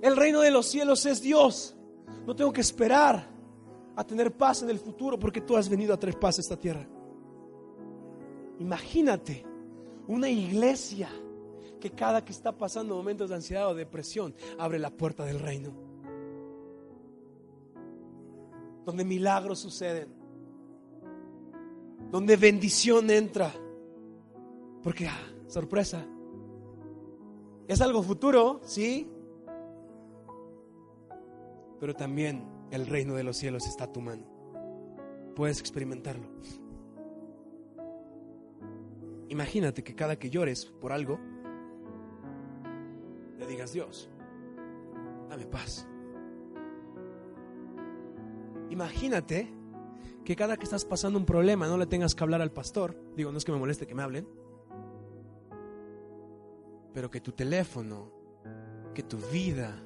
El 0.00 0.16
reino 0.16 0.40
de 0.40 0.50
los 0.50 0.66
cielos 0.66 1.04
es 1.04 1.20
Dios. 1.20 1.76
No 2.26 2.34
tengo 2.34 2.52
que 2.52 2.62
esperar 2.62 3.28
a 3.96 4.04
tener 4.04 4.32
paz 4.32 4.62
en 4.62 4.70
el 4.70 4.78
futuro 4.78 5.18
porque 5.18 5.42
tú 5.42 5.56
has 5.56 5.68
venido 5.68 5.92
a 5.92 5.98
traer 5.98 6.18
paz 6.18 6.38
a 6.38 6.40
esta 6.40 6.56
tierra. 6.56 6.86
Imagínate 8.60 9.44
una 10.06 10.28
iglesia 10.28 11.10
que 11.80 11.90
cada 11.90 12.24
que 12.24 12.32
está 12.32 12.56
pasando 12.56 12.94
momentos 12.94 13.30
de 13.30 13.36
ansiedad 13.36 13.68
o 13.68 13.74
depresión 13.74 14.34
abre 14.58 14.78
la 14.78 14.90
puerta 14.90 15.24
del 15.24 15.40
reino. 15.40 15.72
Donde 18.84 19.04
milagros 19.04 19.58
suceden. 19.58 20.08
Donde 22.10 22.36
bendición 22.36 23.10
entra. 23.10 23.52
Porque, 24.82 25.08
ah, 25.08 25.20
sorpresa. 25.48 26.06
Es 27.66 27.80
algo 27.80 28.02
futuro, 28.02 28.60
sí. 28.64 29.10
Pero 31.78 31.94
también 31.94 32.44
el 32.70 32.86
reino 32.86 33.14
de 33.14 33.24
los 33.24 33.36
cielos 33.36 33.66
está 33.66 33.84
a 33.84 33.92
tu 33.92 34.00
mano. 34.00 34.24
Puedes 35.34 35.60
experimentarlo. 35.60 36.26
Imagínate 39.28 39.84
que 39.84 39.94
cada 39.94 40.18
que 40.18 40.28
llores 40.28 40.66
por 40.66 40.92
algo, 40.92 41.20
digas, 43.50 43.72
Dios, 43.72 44.08
dame 45.28 45.46
paz. 45.46 45.86
Imagínate 48.70 49.52
que 50.24 50.36
cada 50.36 50.56
que 50.56 50.64
estás 50.64 50.84
pasando 50.84 51.18
un 51.18 51.26
problema 51.26 51.66
no 51.66 51.76
le 51.76 51.86
tengas 51.86 52.14
que 52.14 52.22
hablar 52.22 52.40
al 52.40 52.52
pastor. 52.52 52.96
Digo, 53.16 53.32
no 53.32 53.38
es 53.38 53.44
que 53.44 53.52
me 53.52 53.58
moleste 53.58 53.86
que 53.86 53.94
me 53.94 54.02
hablen. 54.02 54.28
Pero 56.94 57.10
que 57.10 57.20
tu 57.20 57.32
teléfono, 57.32 58.12
que 58.94 59.02
tu 59.02 59.18
vida, 59.32 59.76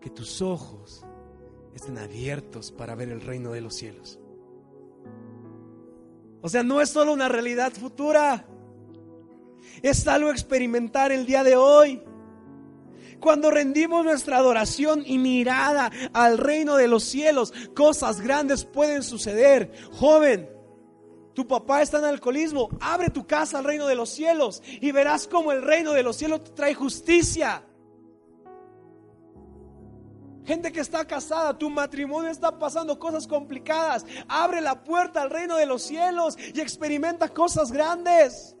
que 0.00 0.10
tus 0.10 0.40
ojos 0.40 1.04
estén 1.74 1.98
abiertos 1.98 2.72
para 2.72 2.94
ver 2.94 3.10
el 3.10 3.20
reino 3.20 3.52
de 3.52 3.60
los 3.60 3.74
cielos. 3.74 4.18
O 6.40 6.48
sea, 6.48 6.62
no 6.62 6.80
es 6.80 6.90
solo 6.90 7.12
una 7.12 7.28
realidad 7.28 7.72
futura, 7.72 8.46
es 9.82 10.06
algo 10.06 10.30
experimentar 10.30 11.12
el 11.12 11.26
día 11.26 11.44
de 11.44 11.56
hoy. 11.56 12.02
Cuando 13.20 13.50
rendimos 13.50 14.04
nuestra 14.04 14.38
adoración 14.38 15.02
y 15.06 15.18
mirada 15.18 15.90
al 16.12 16.38
reino 16.38 16.76
de 16.76 16.88
los 16.88 17.04
cielos, 17.04 17.52
cosas 17.74 18.20
grandes 18.20 18.64
pueden 18.64 19.02
suceder. 19.02 19.72
Joven, 19.92 20.50
tu 21.34 21.46
papá 21.46 21.82
está 21.82 21.98
en 21.98 22.06
alcoholismo, 22.06 22.70
abre 22.80 23.10
tu 23.10 23.26
casa 23.26 23.58
al 23.58 23.64
reino 23.64 23.86
de 23.86 23.94
los 23.94 24.08
cielos 24.08 24.62
y 24.80 24.90
verás 24.90 25.26
cómo 25.26 25.52
el 25.52 25.62
reino 25.62 25.92
de 25.92 26.02
los 26.02 26.16
cielos 26.16 26.44
te 26.44 26.50
trae 26.52 26.74
justicia. 26.74 27.62
Gente 30.46 30.72
que 30.72 30.80
está 30.80 31.04
casada, 31.04 31.58
tu 31.58 31.68
matrimonio 31.68 32.30
está 32.30 32.56
pasando 32.56 32.98
cosas 32.98 33.26
complicadas. 33.26 34.06
Abre 34.28 34.60
la 34.60 34.84
puerta 34.84 35.20
al 35.20 35.28
reino 35.28 35.56
de 35.56 35.66
los 35.66 35.82
cielos 35.82 36.38
y 36.54 36.60
experimenta 36.60 37.28
cosas 37.28 37.72
grandes. 37.72 38.55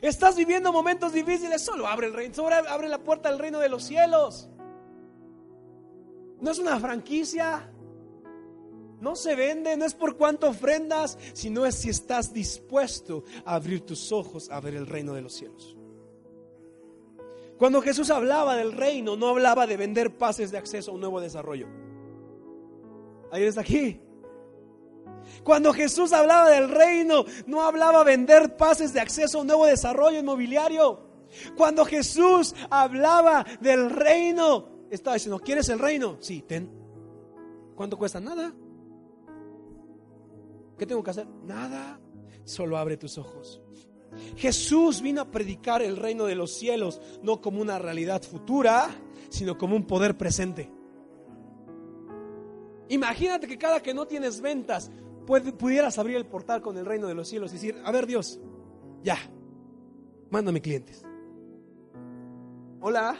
Estás 0.00 0.36
viviendo 0.36 0.72
momentos 0.72 1.12
difíciles, 1.12 1.62
solo 1.62 1.86
abre 1.86 2.06
el 2.06 2.12
reino, 2.12 2.48
abre 2.68 2.88
la 2.88 2.98
puerta 2.98 3.28
al 3.28 3.38
reino 3.38 3.58
de 3.58 3.68
los 3.68 3.84
cielos. 3.84 4.48
No 6.40 6.50
es 6.50 6.58
una 6.58 6.78
franquicia. 6.78 7.72
No 9.00 9.14
se 9.14 9.36
vende, 9.36 9.76
no 9.76 9.84
es 9.84 9.94
por 9.94 10.16
cuánto 10.16 10.48
ofrendas, 10.48 11.18
sino 11.32 11.64
es 11.64 11.76
si 11.76 11.88
estás 11.88 12.32
dispuesto 12.32 13.22
a 13.44 13.54
abrir 13.54 13.86
tus 13.86 14.10
ojos 14.10 14.50
a 14.50 14.60
ver 14.60 14.74
el 14.74 14.86
reino 14.86 15.14
de 15.14 15.22
los 15.22 15.34
cielos. 15.34 15.76
Cuando 17.58 17.80
Jesús 17.80 18.10
hablaba 18.10 18.56
del 18.56 18.72
reino, 18.72 19.16
no 19.16 19.28
hablaba 19.28 19.66
de 19.66 19.76
vender 19.76 20.16
pases 20.16 20.50
de 20.50 20.58
acceso 20.58 20.90
a 20.90 20.94
un 20.94 21.00
nuevo 21.00 21.20
desarrollo. 21.20 21.66
¿Alguien 23.30 23.48
está 23.48 23.60
aquí? 23.60 24.00
Cuando 25.44 25.72
Jesús 25.72 26.12
hablaba 26.12 26.50
del 26.50 26.70
reino, 26.70 27.24
no 27.46 27.62
hablaba 27.62 28.04
vender 28.04 28.56
pases 28.56 28.92
de 28.92 29.00
acceso 29.00 29.38
a 29.38 29.40
un 29.42 29.46
nuevo 29.46 29.66
desarrollo 29.66 30.18
inmobiliario. 30.18 31.00
Cuando 31.56 31.84
Jesús 31.84 32.54
hablaba 32.70 33.44
del 33.60 33.90
reino, 33.90 34.86
estaba 34.90 35.14
diciendo, 35.14 35.38
¿quieres 35.38 35.68
el 35.68 35.78
reino? 35.78 36.16
Sí, 36.20 36.42
ten. 36.42 36.70
¿Cuánto 37.74 37.96
cuesta? 37.96 38.20
Nada. 38.20 38.52
¿Qué 40.78 40.86
tengo 40.86 41.02
que 41.02 41.10
hacer? 41.10 41.26
Nada. 41.44 42.00
Solo 42.44 42.78
abre 42.78 42.96
tus 42.96 43.18
ojos. 43.18 43.60
Jesús 44.36 45.02
vino 45.02 45.20
a 45.20 45.30
predicar 45.30 45.82
el 45.82 45.96
reino 45.96 46.24
de 46.24 46.34
los 46.34 46.54
cielos, 46.54 47.00
no 47.22 47.40
como 47.40 47.60
una 47.60 47.78
realidad 47.78 48.22
futura, 48.22 48.88
sino 49.28 49.58
como 49.58 49.76
un 49.76 49.86
poder 49.86 50.16
presente. 50.16 50.72
Imagínate 52.88 53.46
que 53.46 53.58
cada 53.58 53.82
que 53.82 53.92
no 53.92 54.06
tienes 54.06 54.40
ventas, 54.40 54.90
pudieras 55.28 55.98
abrir 55.98 56.16
el 56.16 56.26
portal 56.26 56.62
con 56.62 56.78
el 56.78 56.86
reino 56.86 57.06
de 57.06 57.14
los 57.14 57.28
cielos 57.28 57.50
y 57.50 57.54
decir, 57.54 57.80
a 57.84 57.92
ver 57.92 58.06
Dios, 58.06 58.40
ya, 59.02 59.18
mándame 60.30 60.60
clientes. 60.60 61.04
Hola. 62.80 63.16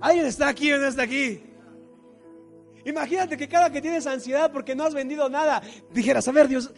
¿Alguien 0.00 0.26
está 0.26 0.48
aquí 0.48 0.72
o 0.72 0.78
no 0.78 0.86
está 0.86 1.02
aquí? 1.02 1.42
Imagínate 2.84 3.36
que 3.36 3.48
cada 3.48 3.70
que 3.70 3.82
tienes 3.82 4.06
ansiedad 4.06 4.52
porque 4.52 4.74
no 4.74 4.84
has 4.84 4.94
vendido 4.94 5.28
nada, 5.28 5.60
dijeras, 5.92 6.28
a 6.28 6.32
ver 6.32 6.46
Dios, 6.48 6.72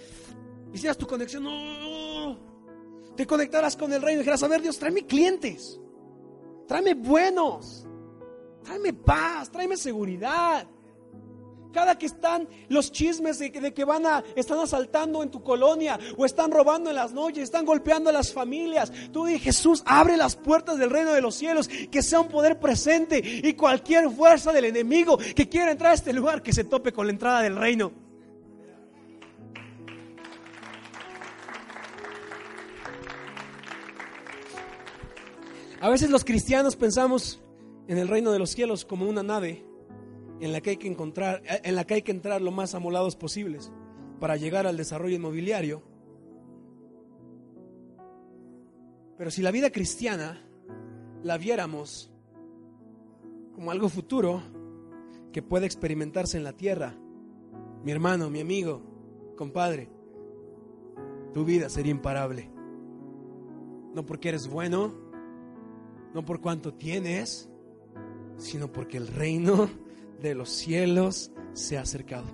hicieras 0.72 0.96
tu 0.96 1.06
conexión, 1.06 1.44
no, 1.44 2.38
te 3.14 3.26
conectaras 3.26 3.76
con 3.76 3.92
el 3.92 4.00
reino 4.00 4.20
dijeras, 4.20 4.42
a 4.42 4.48
ver 4.48 4.62
Dios, 4.62 4.78
tráeme 4.78 5.04
clientes, 5.04 5.78
tráeme 6.66 6.94
buenos, 6.94 7.86
tráeme 8.64 8.94
paz, 8.94 9.50
tráeme 9.50 9.76
seguridad. 9.76 10.66
Cada 11.72 11.98
que 11.98 12.06
están 12.06 12.48
los 12.68 12.90
chismes 12.90 13.38
de, 13.38 13.50
que 13.50 13.84
van 13.84 14.06
a, 14.06 14.24
están 14.36 14.58
asaltando 14.58 15.22
en 15.22 15.30
tu 15.30 15.42
colonia 15.42 15.98
o 16.16 16.24
están 16.24 16.50
robando 16.50 16.88
en 16.88 16.96
las 16.96 17.12
noches, 17.12 17.44
están 17.44 17.66
golpeando 17.66 18.10
a 18.10 18.12
las 18.12 18.32
familias. 18.32 18.90
Tú 19.12 19.26
di 19.26 19.38
Jesús, 19.38 19.82
abre 19.84 20.16
las 20.16 20.34
puertas 20.36 20.78
del 20.78 20.90
reino 20.90 21.12
de 21.12 21.20
los 21.20 21.34
cielos, 21.34 21.68
que 21.68 22.02
sea 22.02 22.20
un 22.20 22.28
poder 22.28 22.58
presente 22.58 23.20
y 23.22 23.52
cualquier 23.52 24.10
fuerza 24.10 24.52
del 24.52 24.64
enemigo 24.64 25.18
que 25.18 25.48
quiera 25.48 25.70
entrar 25.70 25.92
a 25.92 25.94
este 25.94 26.12
lugar, 26.12 26.42
que 26.42 26.52
se 26.52 26.64
tope 26.64 26.92
con 26.92 27.06
la 27.06 27.12
entrada 27.12 27.42
del 27.42 27.56
reino. 27.56 27.92
A 35.80 35.88
veces 35.90 36.10
los 36.10 36.24
cristianos 36.24 36.74
pensamos 36.74 37.40
en 37.86 37.98
el 37.98 38.08
reino 38.08 38.32
de 38.32 38.38
los 38.40 38.50
cielos 38.50 38.84
como 38.84 39.08
una 39.08 39.22
nave 39.22 39.67
en 40.40 40.52
la 40.52 40.60
que 40.60 40.70
hay 40.70 40.76
que 40.76 40.88
encontrar, 40.88 41.42
en 41.46 41.74
la 41.74 41.84
que 41.84 41.94
hay 41.94 42.02
que 42.02 42.12
entrar 42.12 42.40
lo 42.40 42.50
más 42.50 42.74
amolados 42.74 43.16
posibles 43.16 43.72
para 44.20 44.36
llegar 44.36 44.66
al 44.66 44.76
desarrollo 44.76 45.16
inmobiliario. 45.16 45.82
Pero 49.16 49.30
si 49.30 49.42
la 49.42 49.50
vida 49.50 49.70
cristiana 49.70 50.44
la 51.22 51.38
viéramos 51.38 52.12
como 53.54 53.70
algo 53.70 53.88
futuro 53.88 54.42
que 55.32 55.42
puede 55.42 55.66
experimentarse 55.66 56.36
en 56.36 56.44
la 56.44 56.52
tierra, 56.52 56.94
mi 57.82 57.90
hermano, 57.90 58.30
mi 58.30 58.40
amigo, 58.40 58.82
compadre, 59.36 59.88
tu 61.32 61.44
vida 61.44 61.68
sería 61.68 61.92
imparable. 61.92 62.50
No 63.94 64.06
porque 64.06 64.28
eres 64.28 64.48
bueno, 64.48 64.94
no 66.14 66.24
por 66.24 66.40
cuánto 66.40 66.74
tienes, 66.74 67.48
sino 68.36 68.72
porque 68.72 68.96
el 68.96 69.08
reino 69.08 69.68
de 70.20 70.34
los 70.34 70.50
cielos 70.50 71.32
se 71.52 71.78
ha 71.78 71.82
acercado. 71.82 72.26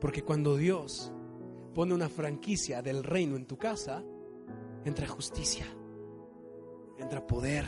Porque 0.00 0.22
cuando 0.22 0.56
Dios 0.56 1.12
pone 1.74 1.94
una 1.94 2.08
franquicia 2.08 2.82
del 2.82 3.02
reino 3.02 3.36
en 3.36 3.46
tu 3.46 3.58
casa, 3.58 4.02
entra 4.84 5.06
justicia, 5.06 5.66
entra 6.98 7.26
poder, 7.26 7.66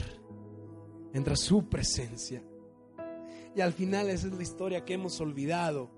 entra 1.12 1.36
su 1.36 1.68
presencia. 1.68 2.42
Y 3.54 3.60
al 3.60 3.72
final 3.72 4.08
esa 4.08 4.28
es 4.28 4.32
la 4.32 4.42
historia 4.42 4.84
que 4.84 4.94
hemos 4.94 5.20
olvidado. 5.20 5.90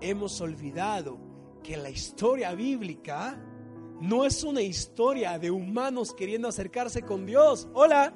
Hemos 0.00 0.40
olvidado 0.40 1.18
que 1.62 1.76
la 1.76 1.90
historia 1.90 2.54
bíblica 2.54 3.40
no 4.00 4.24
es 4.24 4.44
una 4.44 4.62
historia 4.62 5.38
de 5.38 5.50
humanos 5.50 6.14
queriendo 6.14 6.48
acercarse 6.48 7.02
con 7.02 7.26
Dios. 7.26 7.68
Hola, 7.74 8.14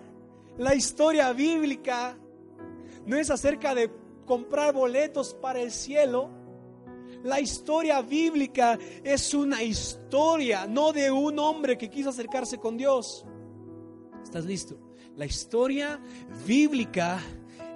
la 0.59 0.75
historia 0.75 1.33
bíblica 1.33 2.17
no 3.07 3.17
es 3.17 3.31
acerca 3.31 3.75
de 3.75 3.91
comprar 4.25 4.73
boletos 4.73 5.35
para 5.35 5.61
el 5.61 5.71
cielo. 5.71 6.31
La 7.25 7.41
historia 7.41 8.03
bíblica 8.03 8.79
es 9.05 9.35
una 9.35 9.63
historia, 9.63 10.67
no 10.67 10.93
de 10.93 11.11
un 11.11 11.39
hombre 11.39 11.79
que 11.79 11.89
quiso 11.89 12.11
acercarse 12.11 12.59
con 12.59 12.77
Dios. 12.77 13.25
¿Estás 14.23 14.45
listo? 14.45 14.79
La 15.17 15.27
historia 15.27 16.01
bíblica 16.47 17.21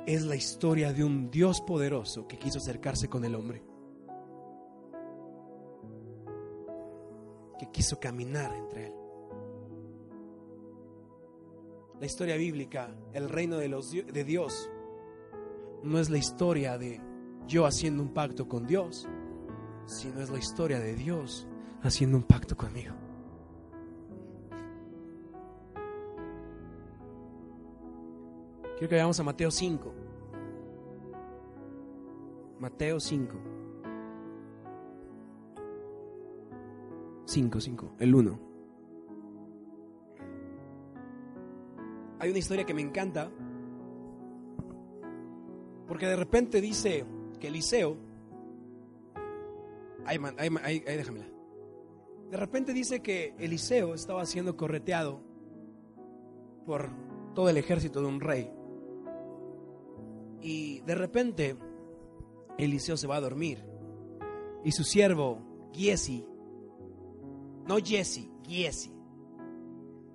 es 0.07 0.25
la 0.25 0.37
historia 0.37 0.93
de 0.93 1.05
un 1.05 1.31
Dios 1.31 1.61
poderoso 1.61 2.27
que 2.27 2.39
quiso 2.39 2.59
acercarse 2.59 3.09
con 3.09 3.25
el 3.25 3.35
hombre. 3.35 3.62
Que 7.59 7.71
quiso 7.71 7.99
caminar 8.01 8.55
entre 8.55 8.87
él. 8.87 8.93
La 12.01 12.07
historia 12.07 12.37
bíblica, 12.37 12.95
el 13.12 13.29
reino 13.29 13.57
de, 13.57 13.69
los, 13.69 13.91
de 13.91 14.25
Dios, 14.25 14.71
no 15.83 15.99
es 15.99 16.11
la 16.11 16.19
historia 16.19 16.79
de 16.79 17.01
yo 17.47 17.67
haciendo 17.67 18.03
un 18.03 18.12
pacto 18.12 18.49
con 18.49 18.67
Dios, 18.67 19.09
sino 19.87 20.21
es 20.21 20.31
la 20.31 20.39
historia 20.39 20.81
de 20.81 20.95
Dios 20.95 21.47
haciendo 21.83 22.17
un 22.17 22.25
pacto 22.25 22.57
conmigo. 22.57 22.95
Quiero 28.77 28.89
que 28.91 28.95
vayamos 28.97 29.19
a 29.21 29.23
Mateo 29.23 29.51
5. 29.51 29.95
Mateo 32.61 33.01
5. 33.01 33.37
5, 37.25 37.61
5, 37.61 37.93
el 37.99 38.15
1. 38.15 38.41
Hay 42.19 42.31
una 42.31 42.39
historia 42.39 42.65
que 42.65 42.75
me 42.75 42.83
encanta 42.83 43.31
porque 45.87 46.07
de 46.07 46.16
repente 46.16 46.61
dice 46.61 47.05
que 47.40 47.49
Eliseo, 47.49 47.96
ahí, 50.05 50.18
ahí, 50.38 50.49
ahí, 50.62 50.85
ahí 50.87 50.96
déjamela. 50.96 51.27
De 52.31 52.37
repente 52.37 52.72
dice 52.72 53.01
que 53.01 53.35
Eliseo 53.38 53.94
estaba 53.94 54.27
siendo 54.27 54.57
correteado 54.57 55.20
por 56.64 56.90
todo 57.35 57.49
el 57.49 57.57
ejército 57.57 58.01
de 58.01 58.07
un 58.07 58.20
rey. 58.20 58.51
Y 60.40 60.81
de 60.81 60.94
repente 60.94 61.57
Eliseo 62.59 62.96
se 62.96 63.07
va 63.07 63.16
a 63.16 63.20
dormir. 63.20 63.64
Y 64.64 64.72
su 64.72 64.83
siervo, 64.83 65.38
Giesi, 65.72 66.27
no 67.66 67.77
Jesse, 67.79 68.29
Giesi, 68.42 68.92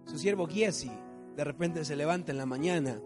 su 0.05 0.17
siervo 0.17 0.47
Giesi, 0.47 0.91
de 1.35 1.43
repente 1.43 1.85
se 1.85 1.95
levanta 1.95 2.31
en 2.31 2.37
la 2.37 2.45
mañana 2.45 3.01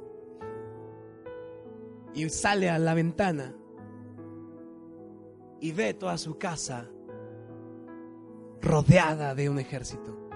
y 2.15 2.29
sale 2.29 2.69
a 2.69 2.79
la 2.79 2.93
ventana 2.93 3.53
y 5.59 5.71
ve 5.71 5.93
toda 5.93 6.17
su 6.17 6.37
casa 6.37 6.89
rodeada 8.61 9.35
de 9.35 9.49
un 9.49 9.59
ejército. 9.59 10.29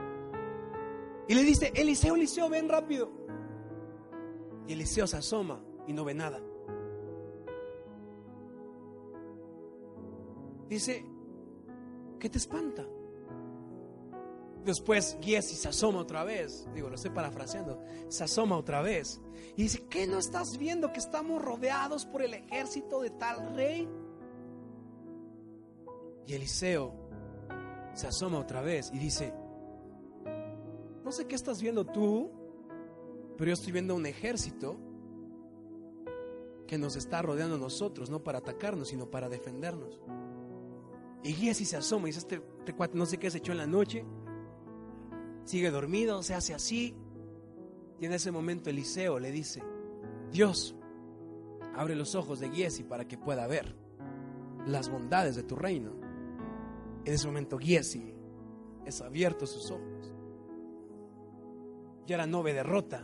Y 1.27 1.35
le 1.35 1.43
dice, 1.43 1.71
Eliseo, 1.75 2.15
Eliseo, 2.15 2.49
ven 2.49 2.67
rápido. 2.67 3.11
Y 4.67 4.73
Eliseo 4.73 5.07
se 5.07 5.17
asoma 5.17 5.63
y 5.87 5.93
no 5.93 6.03
ve 6.03 6.13
nada. 6.13 6.41
Dice, 10.67 11.05
¿qué 12.19 12.29
te 12.29 12.37
espanta? 12.37 12.85
Después 14.65 15.17
Giesi 15.21 15.55
se 15.55 15.69
asoma 15.69 15.99
otra 15.99 16.23
vez, 16.23 16.67
digo, 16.73 16.89
lo 16.89 16.95
estoy 16.95 17.11
parafraseando, 17.11 17.81
se 18.09 18.23
asoma 18.23 18.57
otra 18.57 18.81
vez 18.81 19.21
y 19.55 19.63
dice, 19.63 19.85
¿qué 19.89 20.05
no 20.05 20.19
estás 20.19 20.57
viendo 20.57 20.91
que 20.91 20.99
estamos 20.99 21.41
rodeados 21.41 22.05
por 22.05 22.21
el 22.21 22.33
ejército 22.33 23.01
de 23.01 23.09
tal 23.09 23.55
rey? 23.55 23.87
Y 26.27 26.33
Eliseo 26.33 26.93
se 27.93 28.07
asoma 28.07 28.39
otra 28.39 28.61
vez 28.61 28.91
y 28.93 28.99
dice, 28.99 29.33
no 31.03 31.11
sé 31.11 31.25
qué 31.25 31.35
estás 31.35 31.61
viendo 31.61 31.85
tú, 31.85 32.29
pero 33.37 33.49
yo 33.49 33.53
estoy 33.53 33.71
viendo 33.71 33.95
un 33.95 34.05
ejército 34.05 34.77
que 36.67 36.77
nos 36.77 36.95
está 36.97 37.21
rodeando 37.21 37.55
a 37.55 37.59
nosotros, 37.59 38.09
no 38.09 38.23
para 38.23 38.39
atacarnos, 38.39 38.89
sino 38.89 39.09
para 39.09 39.29
defendernos. 39.29 39.99
Y 41.23 41.33
Giesi 41.33 41.65
se 41.65 41.77
asoma 41.77 42.03
y 42.03 42.11
dice, 42.11 42.19
este, 42.19 42.41
este 42.59 42.75
cuate 42.75 42.97
no 42.97 43.05
sé 43.05 43.17
qué 43.17 43.31
se 43.31 43.39
echó 43.39 43.53
en 43.53 43.57
la 43.57 43.65
noche, 43.67 44.05
sigue 45.49 45.71
dormido, 45.71 46.21
se 46.21 46.35
hace 46.35 46.53
así. 46.53 46.95
Y 47.99 48.05
en 48.05 48.13
ese 48.13 48.31
momento 48.31 48.69
Eliseo 48.69 49.17
le 49.17 49.31
dice, 49.31 49.63
Dios, 50.31 50.75
abre 51.75 51.95
los 51.95 52.13
ojos 52.13 52.39
de 52.39 52.51
Giesi 52.51 52.83
para 52.83 53.07
que 53.07 53.17
pueda 53.17 53.47
ver 53.47 53.75
las 54.67 54.89
bondades 54.89 55.35
de 55.35 55.41
tu 55.41 55.55
reino. 55.55 55.93
En 57.03 57.11
ese 57.11 57.25
momento 57.25 57.57
Giesi 57.57 58.13
es 58.85 59.01
abierto 59.01 59.47
sus 59.47 59.71
ojos. 59.71 60.13
Y 62.05 62.13
ahora 62.13 62.27
no 62.27 62.43
ve 62.43 62.53
derrota, 62.53 63.03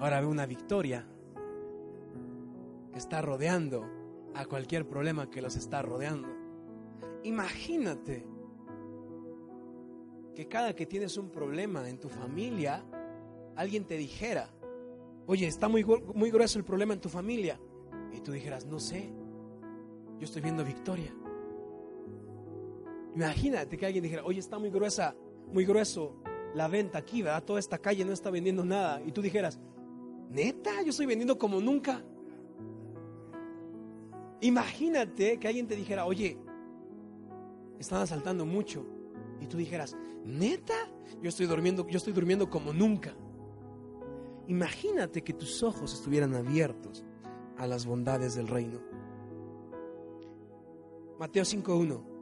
ahora 0.00 0.20
ve 0.20 0.26
una 0.26 0.46
victoria 0.46 1.06
que 2.92 2.98
está 2.98 3.22
rodeando 3.22 3.88
a 4.34 4.46
cualquier 4.46 4.88
problema 4.88 5.30
que 5.30 5.42
los 5.42 5.54
está 5.54 5.80
rodeando. 5.80 6.28
Imagínate 7.22 8.26
que 10.36 10.46
cada 10.46 10.76
que 10.76 10.84
tienes 10.84 11.16
un 11.16 11.30
problema 11.30 11.88
en 11.88 11.98
tu 11.98 12.10
familia, 12.10 12.84
alguien 13.56 13.86
te 13.86 13.96
dijera, 13.96 14.50
oye, 15.26 15.46
está 15.46 15.66
muy, 15.66 15.82
muy 16.14 16.30
grueso 16.30 16.58
el 16.58 16.64
problema 16.64 16.92
en 16.92 17.00
tu 17.00 17.08
familia. 17.08 17.58
Y 18.12 18.20
tú 18.20 18.32
dijeras, 18.32 18.66
no 18.66 18.78
sé, 18.78 19.10
yo 20.18 20.24
estoy 20.24 20.42
viendo 20.42 20.62
victoria. 20.62 21.12
Imagínate 23.14 23.78
que 23.78 23.86
alguien 23.86 24.04
dijera, 24.04 24.24
oye, 24.26 24.38
está 24.38 24.58
muy 24.58 24.68
gruesa, 24.68 25.16
muy 25.50 25.64
grueso 25.64 26.16
la 26.54 26.68
venta 26.68 26.98
aquí, 26.98 27.22
¿verdad? 27.22 27.42
Toda 27.42 27.58
esta 27.58 27.78
calle 27.78 28.04
no 28.04 28.12
está 28.12 28.30
vendiendo 28.30 28.62
nada. 28.62 29.00
Y 29.06 29.12
tú 29.12 29.22
dijeras, 29.22 29.58
neta, 30.28 30.82
yo 30.82 30.90
estoy 30.90 31.06
vendiendo 31.06 31.38
como 31.38 31.62
nunca. 31.62 32.04
Imagínate 34.42 35.38
que 35.38 35.48
alguien 35.48 35.66
te 35.66 35.76
dijera, 35.76 36.04
oye, 36.04 36.36
están 37.78 38.02
asaltando 38.02 38.44
mucho. 38.44 38.95
Y 39.40 39.46
tú 39.46 39.56
dijeras, 39.56 39.96
neta, 40.24 40.74
yo 41.22 41.28
estoy 41.28 41.46
durmiendo, 41.46 41.86
yo 41.88 41.98
estoy 41.98 42.12
durmiendo 42.12 42.48
como 42.50 42.72
nunca. 42.72 43.14
Imagínate 44.48 45.22
que 45.22 45.32
tus 45.32 45.62
ojos 45.62 45.92
estuvieran 45.92 46.34
abiertos 46.34 47.04
a 47.56 47.66
las 47.66 47.86
bondades 47.86 48.34
del 48.34 48.48
reino. 48.48 48.80
Mateo 51.18 51.42
5.1. 51.42 52.16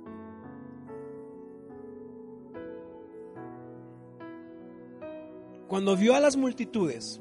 Cuando 5.69 5.97
vio 5.97 6.15
a 6.15 6.21
las 6.21 6.37
multitudes, 6.37 7.21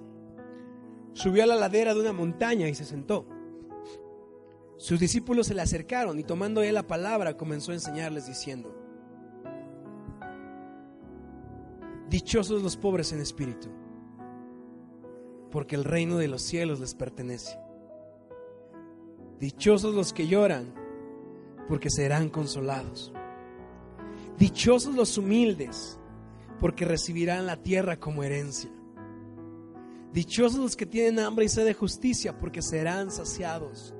subió 1.13 1.43
a 1.43 1.47
la 1.47 1.55
ladera 1.55 1.93
de 1.93 2.01
una 2.01 2.13
montaña 2.13 2.67
y 2.67 2.75
se 2.75 2.85
sentó. 2.85 3.25
Sus 4.77 4.99
discípulos 4.99 5.47
se 5.47 5.53
le 5.53 5.61
acercaron 5.61 6.19
y 6.19 6.23
tomando 6.23 6.61
él 6.61 6.75
la 6.75 6.85
palabra 6.85 7.37
comenzó 7.37 7.71
a 7.71 7.75
enseñarles 7.75 8.27
diciendo, 8.27 8.82
Dichosos 12.13 12.61
los 12.61 12.77
pobres 12.77 13.11
en 13.11 13.21
espíritu, 13.21 13.69
porque 15.49 15.75
el 15.75 15.83
reino 15.83 16.19
de 16.19 16.27
los 16.27 16.43
cielos 16.43 16.79
les 16.79 16.93
pertenece. 16.93 17.57
Dichosos 19.39 19.95
los 19.95 20.13
que 20.13 20.27
lloran, 20.27 20.75
porque 21.67 21.89
serán 21.89 22.29
consolados. 22.29 23.11
Dichosos 24.37 24.93
los 24.93 25.17
humildes, 25.17 25.97
porque 26.59 26.85
recibirán 26.85 27.47
la 27.47 27.57
tierra 27.57 27.99
como 27.99 28.21
herencia. 28.21 28.69
Dichosos 30.13 30.59
los 30.59 30.75
que 30.75 30.85
tienen 30.85 31.17
hambre 31.17 31.45
y 31.45 31.49
sed 31.49 31.65
de 31.65 31.73
justicia, 31.73 32.37
porque 32.37 32.61
serán 32.61 33.09
saciados. 33.09 33.95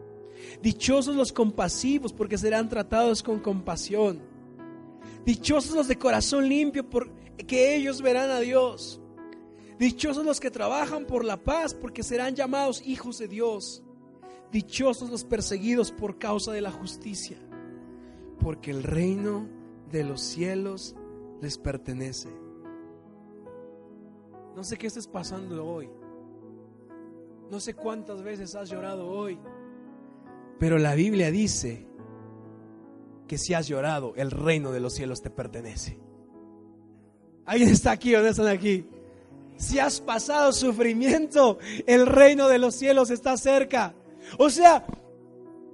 Dichosos 0.61 1.15
los 1.15 1.33
compasivos, 1.33 2.13
porque 2.13 2.37
serán 2.37 2.69
tratados 2.69 3.23
con 3.23 3.39
compasión. 3.39 4.32
Dichosos 5.25 5.75
los 5.75 5.87
de 5.87 5.97
corazón 5.97 6.47
limpio, 6.47 6.89
porque 6.89 7.75
ellos 7.75 8.01
verán 8.01 8.29
a 8.29 8.39
Dios. 8.39 9.01
Dichosos 9.79 10.25
los 10.25 10.39
que 10.39 10.51
trabajan 10.51 11.05
por 11.05 11.25
la 11.25 11.37
paz, 11.37 11.73
porque 11.73 12.03
serán 12.03 12.35
llamados 12.35 12.81
hijos 12.85 13.17
de 13.17 13.27
Dios. 13.27 13.83
Dichosos 14.51 15.09
los 15.09 15.23
perseguidos 15.23 15.91
por 15.91 16.19
causa 16.19 16.51
de 16.51 16.61
la 16.61 16.71
justicia, 16.71 17.37
porque 18.39 18.71
el 18.71 18.83
reino 18.83 19.47
de 19.91 20.03
los 20.03 20.21
cielos 20.21 20.95
les 21.41 21.57
pertenece. 21.57 22.29
No 24.55 24.63
sé 24.63 24.77
qué 24.77 24.87
estés 24.87 25.07
pasando 25.07 25.65
hoy. 25.65 25.89
No 27.49 27.59
sé 27.59 27.73
cuántas 27.73 28.21
veces 28.21 28.55
has 28.55 28.69
llorado 28.69 29.07
hoy. 29.07 29.39
Pero 30.59 30.77
la 30.77 30.95
Biblia 30.95 31.31
dice 31.31 31.87
que 33.27 33.37
si 33.37 33.53
has 33.53 33.67
llorado, 33.67 34.13
el 34.15 34.31
reino 34.31 34.71
de 34.71 34.79
los 34.79 34.93
cielos 34.93 35.21
te 35.21 35.29
pertenece. 35.29 35.97
¿Alguien 37.45 37.69
está 37.69 37.91
aquí 37.91 38.15
o 38.15 38.21
no 38.21 38.27
están 38.27 38.47
aquí? 38.47 38.85
Si 39.57 39.79
has 39.79 40.01
pasado 40.01 40.51
sufrimiento, 40.51 41.59
el 41.85 42.05
reino 42.05 42.47
de 42.47 42.57
los 42.57 42.75
cielos 42.75 43.09
está 43.09 43.37
cerca. 43.37 43.93
O 44.37 44.49
sea, 44.49 44.85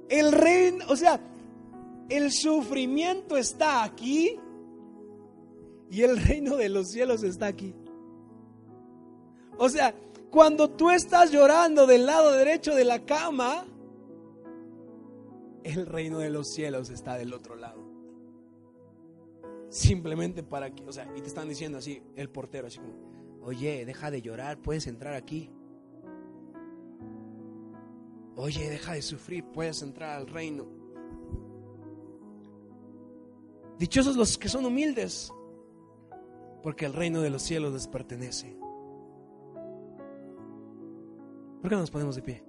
el 0.09 0.31
reino, 0.31 0.85
o 0.89 0.95
sea, 0.95 1.19
el 2.09 2.31
sufrimiento 2.31 3.37
está 3.37 3.83
aquí 3.83 4.39
y 5.89 6.01
el 6.01 6.17
reino 6.17 6.55
de 6.55 6.69
los 6.69 6.89
cielos 6.89 7.23
está 7.23 7.47
aquí. 7.47 7.73
O 9.57 9.69
sea, 9.69 9.93
cuando 10.29 10.69
tú 10.69 10.89
estás 10.89 11.31
llorando 11.31 11.87
del 11.87 12.05
lado 12.05 12.31
derecho 12.31 12.75
de 12.75 12.85
la 12.85 12.99
cama, 13.05 13.65
el 15.63 15.85
reino 15.85 16.19
de 16.19 16.29
los 16.29 16.47
cielos 16.47 16.89
está 16.89 17.15
del 17.15 17.33
otro 17.33 17.55
lado. 17.55 17.83
Simplemente 19.69 20.43
para 20.43 20.73
que, 20.73 20.83
o 20.85 20.91
sea, 20.91 21.11
y 21.15 21.21
te 21.21 21.27
están 21.27 21.47
diciendo 21.47 21.77
así, 21.77 22.01
el 22.15 22.29
portero, 22.29 22.67
así 22.67 22.79
como, 22.79 22.93
oye, 23.43 23.85
deja 23.85 24.09
de 24.09 24.21
llorar, 24.21 24.61
puedes 24.61 24.87
entrar 24.87 25.13
aquí. 25.13 25.49
Oye, 28.35 28.69
deja 28.69 28.93
de 28.93 29.01
sufrir, 29.01 29.43
puedes 29.45 29.81
entrar 29.81 30.17
al 30.17 30.27
reino. 30.27 30.65
Dichosos 33.77 34.15
los 34.15 34.37
que 34.37 34.49
son 34.49 34.65
humildes, 34.65 35.31
porque 36.63 36.85
el 36.85 36.93
reino 36.93 37.21
de 37.21 37.29
los 37.29 37.41
cielos 37.41 37.73
les 37.73 37.87
pertenece. 37.87 38.57
¿Por 41.61 41.69
qué 41.69 41.75
no 41.75 41.81
nos 41.81 41.91
ponemos 41.91 42.15
de 42.15 42.21
pie? 42.21 42.43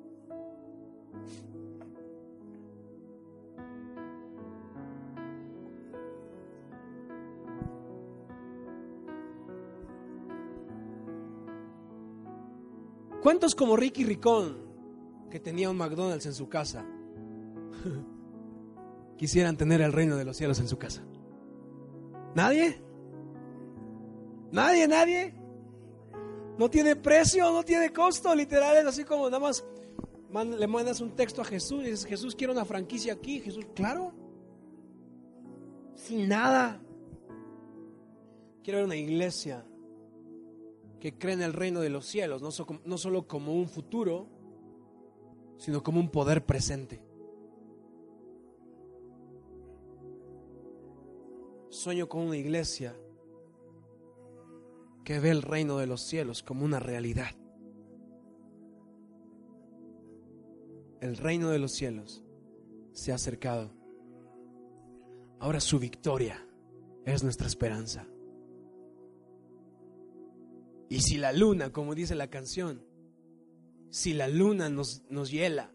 ¿Cuántos 13.31 13.55
como 13.55 13.77
Ricky 13.77 14.03
Ricón, 14.03 14.57
que 15.31 15.39
tenía 15.39 15.71
un 15.71 15.77
McDonald's 15.77 16.27
en 16.27 16.35
su 16.35 16.49
casa, 16.49 16.85
quisieran 19.17 19.57
tener 19.57 19.81
el 19.83 19.93
reino 19.93 20.17
de 20.17 20.25
los 20.25 20.37
cielos 20.37 20.59
en 20.59 20.67
su 20.67 20.77
casa? 20.77 21.05
¿Nadie? 22.35 22.83
¿Nadie? 24.51 24.89
¿Nadie? 24.89 25.35
No 26.59 26.69
tiene 26.69 26.97
precio, 26.97 27.53
no 27.53 27.63
tiene 27.63 27.93
costo, 27.93 28.35
literal, 28.35 28.79
es 28.79 28.87
así 28.87 29.05
como 29.05 29.31
nada 29.31 29.39
más 29.39 29.65
le 30.59 30.67
mandas 30.67 31.01
un 31.01 31.15
texto 31.15 31.41
a 31.41 31.45
Jesús 31.45 31.85
y 31.85 31.91
dices, 31.91 32.07
Jesús 32.07 32.35
quiere 32.35 32.53
una 32.53 32.65
franquicia 32.65 33.13
aquí, 33.13 33.39
Jesús, 33.39 33.65
claro, 33.77 34.13
sin 35.95 36.27
nada. 36.27 36.83
Quiero 38.65 38.79
ver 38.79 38.87
una 38.87 38.97
iglesia 38.97 39.65
que 41.01 41.17
cree 41.17 41.35
en 41.35 41.43
el 41.43 41.55
reino 41.55 41.81
de 41.81 41.89
los 41.89 42.07
cielos, 42.07 42.43
no, 42.43 42.51
no 42.85 42.99
solo 42.99 43.27
como 43.27 43.55
un 43.55 43.69
futuro, 43.69 44.29
sino 45.57 45.83
como 45.83 45.99
un 45.99 46.11
poder 46.11 46.45
presente. 46.45 47.03
Sueño 51.71 52.09
con 52.09 52.23
una 52.23 52.37
iglesia 52.37 52.95
que 55.05 55.19
ve 55.19 55.31
el 55.31 55.43
reino 55.43 55.79
de 55.79 55.87
los 55.87 56.03
cielos 56.03 56.43
como 56.43 56.65
una 56.65 56.81
realidad. 56.81 57.31
El 61.01 61.17
reino 61.17 61.49
de 61.49 61.59
los 61.59 61.73
cielos 61.73 62.23
se 62.93 63.13
ha 63.13 63.15
acercado. 63.15 63.73
Ahora 65.39 65.61
su 65.61 65.79
victoria 65.79 66.47
es 67.07 67.25
nuestra 67.25 67.47
esperanza. 67.47 68.07
Y 70.91 71.03
si 71.03 71.19
la 71.19 71.33
luna, 71.33 71.73
como 71.73 71.95
dice 71.95 72.17
la 72.17 72.29
canción, 72.29 72.85
si 73.91 74.13
la 74.13 74.27
luna 74.27 74.69
nos, 74.69 75.03
nos 75.09 75.31
hiela, 75.31 75.73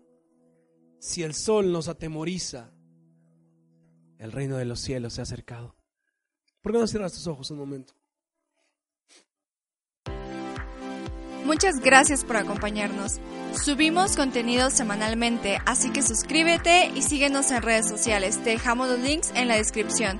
si 1.00 1.24
el 1.24 1.34
sol 1.34 1.72
nos 1.72 1.88
atemoriza, 1.88 2.74
el 4.20 4.34
reino 4.34 4.58
de 4.58 4.66
los 4.66 4.82
cielos 4.82 5.14
se 5.14 5.22
ha 5.22 5.24
acercado. 5.24 5.78
¿Por 6.62 6.74
qué 6.74 6.80
no 6.80 6.88
cierras 6.88 7.14
tus 7.14 7.28
ojos 7.28 7.50
un 7.50 7.60
momento? 7.60 7.94
Muchas 11.46 11.76
gracias 11.80 12.26
por 12.26 12.36
acompañarnos. 12.36 13.22
Subimos 13.54 14.18
contenido 14.18 14.70
semanalmente, 14.70 15.60
así 15.66 15.92
que 15.92 16.02
suscríbete 16.02 16.92
y 16.94 17.04
síguenos 17.04 17.52
en 17.52 17.62
redes 17.62 17.88
sociales. 17.88 18.44
Te 18.44 18.50
dejamos 18.50 18.90
los 18.90 19.00
links 19.00 19.32
en 19.34 19.48
la 19.48 19.56
descripción. 19.56 20.20